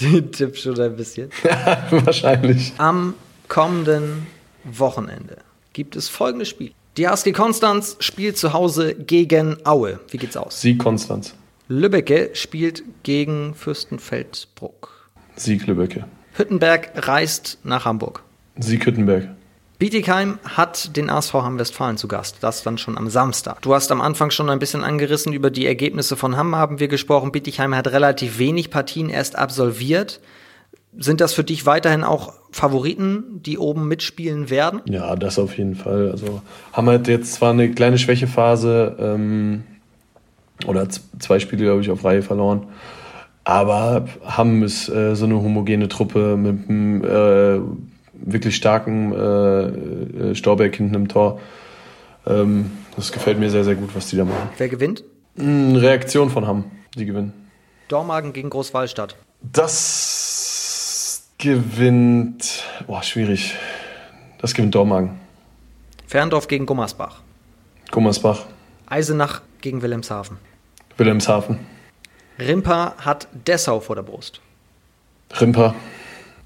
[0.00, 1.30] den Tipp schon ein bisschen.
[1.44, 2.72] Ja, wahrscheinlich.
[2.78, 3.14] Am
[3.48, 4.26] kommenden
[4.64, 5.38] Wochenende
[5.72, 6.72] gibt es folgendes Spiel.
[6.96, 10.00] Die HSG Konstanz spielt zu Hause gegen Aue.
[10.10, 10.60] Wie geht's aus?
[10.60, 11.34] Sieg Konstanz.
[11.68, 15.08] Lübbecke spielt gegen Fürstenfeldbruck.
[15.36, 16.06] Sieg Lübbecke.
[16.34, 18.22] Hüttenberg reist nach Hamburg.
[18.58, 19.28] Sieg Hüttenberg.
[19.78, 22.38] Bietigheim hat den ASV Hamm-Westfalen zu Gast.
[22.40, 23.62] Das dann schon am Samstag.
[23.62, 26.88] Du hast am Anfang schon ein bisschen angerissen über die Ergebnisse von Hamm haben wir
[26.88, 27.30] gesprochen.
[27.30, 30.20] Bietigheim hat relativ wenig Partien erst absolviert.
[30.96, 34.80] Sind das für dich weiterhin auch Favoriten, die oben mitspielen werden?
[34.86, 36.10] Ja, das auf jeden Fall.
[36.10, 39.62] Also Hamm hat jetzt zwar eine kleine Schwächephase ähm,
[40.66, 42.66] oder zwei Spiele, glaube ich, auf Reihe verloren.
[43.44, 47.60] Aber Hamm ist äh, so eine homogene Truppe mit einem äh,
[48.20, 51.40] wirklich starken äh, äh, Storbeck hinten im Tor.
[52.26, 54.50] Ähm, das gefällt mir sehr, sehr gut, was die da machen.
[54.58, 55.04] Wer gewinnt?
[55.38, 56.64] Eine Reaktion von Hamm,
[56.96, 57.32] die gewinnen.
[57.88, 59.16] Dormagen gegen Großwallstadt.
[59.40, 62.64] Das gewinnt.
[62.86, 63.54] Boah, schwierig.
[64.40, 65.18] Das gewinnt Dormagen.
[66.06, 67.20] Ferndorf gegen Gummersbach.
[67.90, 68.46] Gummersbach.
[68.86, 70.38] Eisenach gegen Wilhelmshaven.
[70.96, 71.58] Wilhelmshaven.
[72.38, 74.40] Rimper hat Dessau vor der Brust.
[75.40, 75.74] Rimper.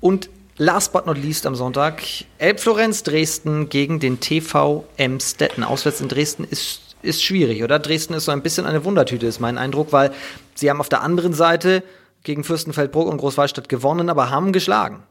[0.01, 0.29] Und
[0.65, 2.05] Last but not least am Sonntag
[2.39, 5.65] Elbflorenz Dresden gegen den TV Emstetten.
[5.65, 7.81] Auswärts in Dresden ist, ist schwierig, oder?
[7.81, 10.13] Dresden ist so ein bisschen eine Wundertüte, ist mein Eindruck, weil
[10.55, 11.83] sie haben auf der anderen Seite
[12.23, 15.03] gegen Fürstenfeldbruck und Großwallstadt gewonnen, aber haben geschlagen.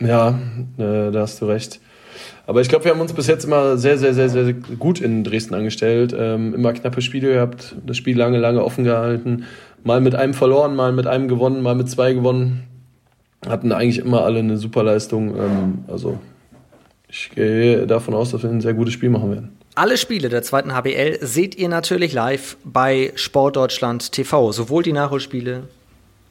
[0.00, 0.38] Ja,
[0.78, 1.80] äh, da hast du recht.
[2.46, 5.24] Aber ich glaube, wir haben uns bis jetzt immer sehr, sehr, sehr, sehr gut in
[5.24, 6.14] Dresden angestellt.
[6.16, 9.46] Ähm, immer knappe Spiele gehabt, das Spiel lange, lange offen gehalten.
[9.82, 12.68] Mal mit einem verloren, mal mit einem gewonnen, mal mit zwei gewonnen
[13.46, 15.36] hatten eigentlich immer alle eine super Leistung.
[15.36, 16.18] Ähm, also
[17.08, 19.58] ich gehe davon aus, dass wir ein sehr gutes Spiel machen werden.
[19.74, 24.50] Alle Spiele der zweiten HBL seht ihr natürlich live bei Sportdeutschland TV.
[24.50, 25.68] Sowohl die Nachholspiele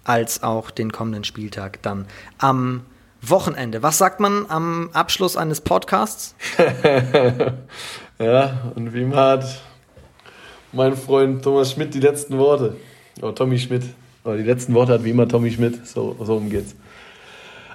[0.03, 2.05] als auch den kommenden Spieltag dann
[2.37, 2.81] am
[3.21, 3.83] Wochenende.
[3.83, 6.35] Was sagt man am Abschluss eines Podcasts?
[8.19, 9.61] ja, und wie hat
[10.73, 12.75] mein Freund Thomas Schmidt die letzten Worte?
[13.21, 13.83] Oh, Tommy Schmidt.
[14.23, 15.87] Aber die letzten Worte hat wie immer Tommy Schmidt.
[15.87, 16.75] So, so umgeht's.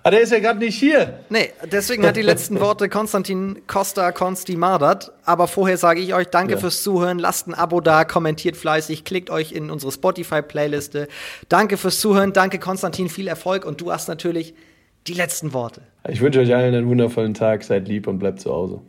[0.05, 1.21] Ah, der ist ja gerade nicht hier.
[1.29, 5.13] Nee, deswegen hat die letzten Worte Konstantin Costa Konsti Mardert.
[5.25, 6.59] Aber vorher sage ich euch danke ja.
[6.59, 7.21] fürs Zuhören.
[7.21, 11.07] Lasst ein Abo da, kommentiert fleißig, klickt euch in unsere Spotify-Playliste.
[11.49, 12.33] Danke fürs Zuhören.
[12.33, 13.09] Danke, Konstantin.
[13.09, 13.65] Viel Erfolg.
[13.65, 14.55] Und du hast natürlich
[15.07, 15.83] die letzten Worte.
[16.09, 17.63] Ich wünsche euch allen einen wundervollen Tag.
[17.63, 18.81] Seid lieb und bleibt zu Hause.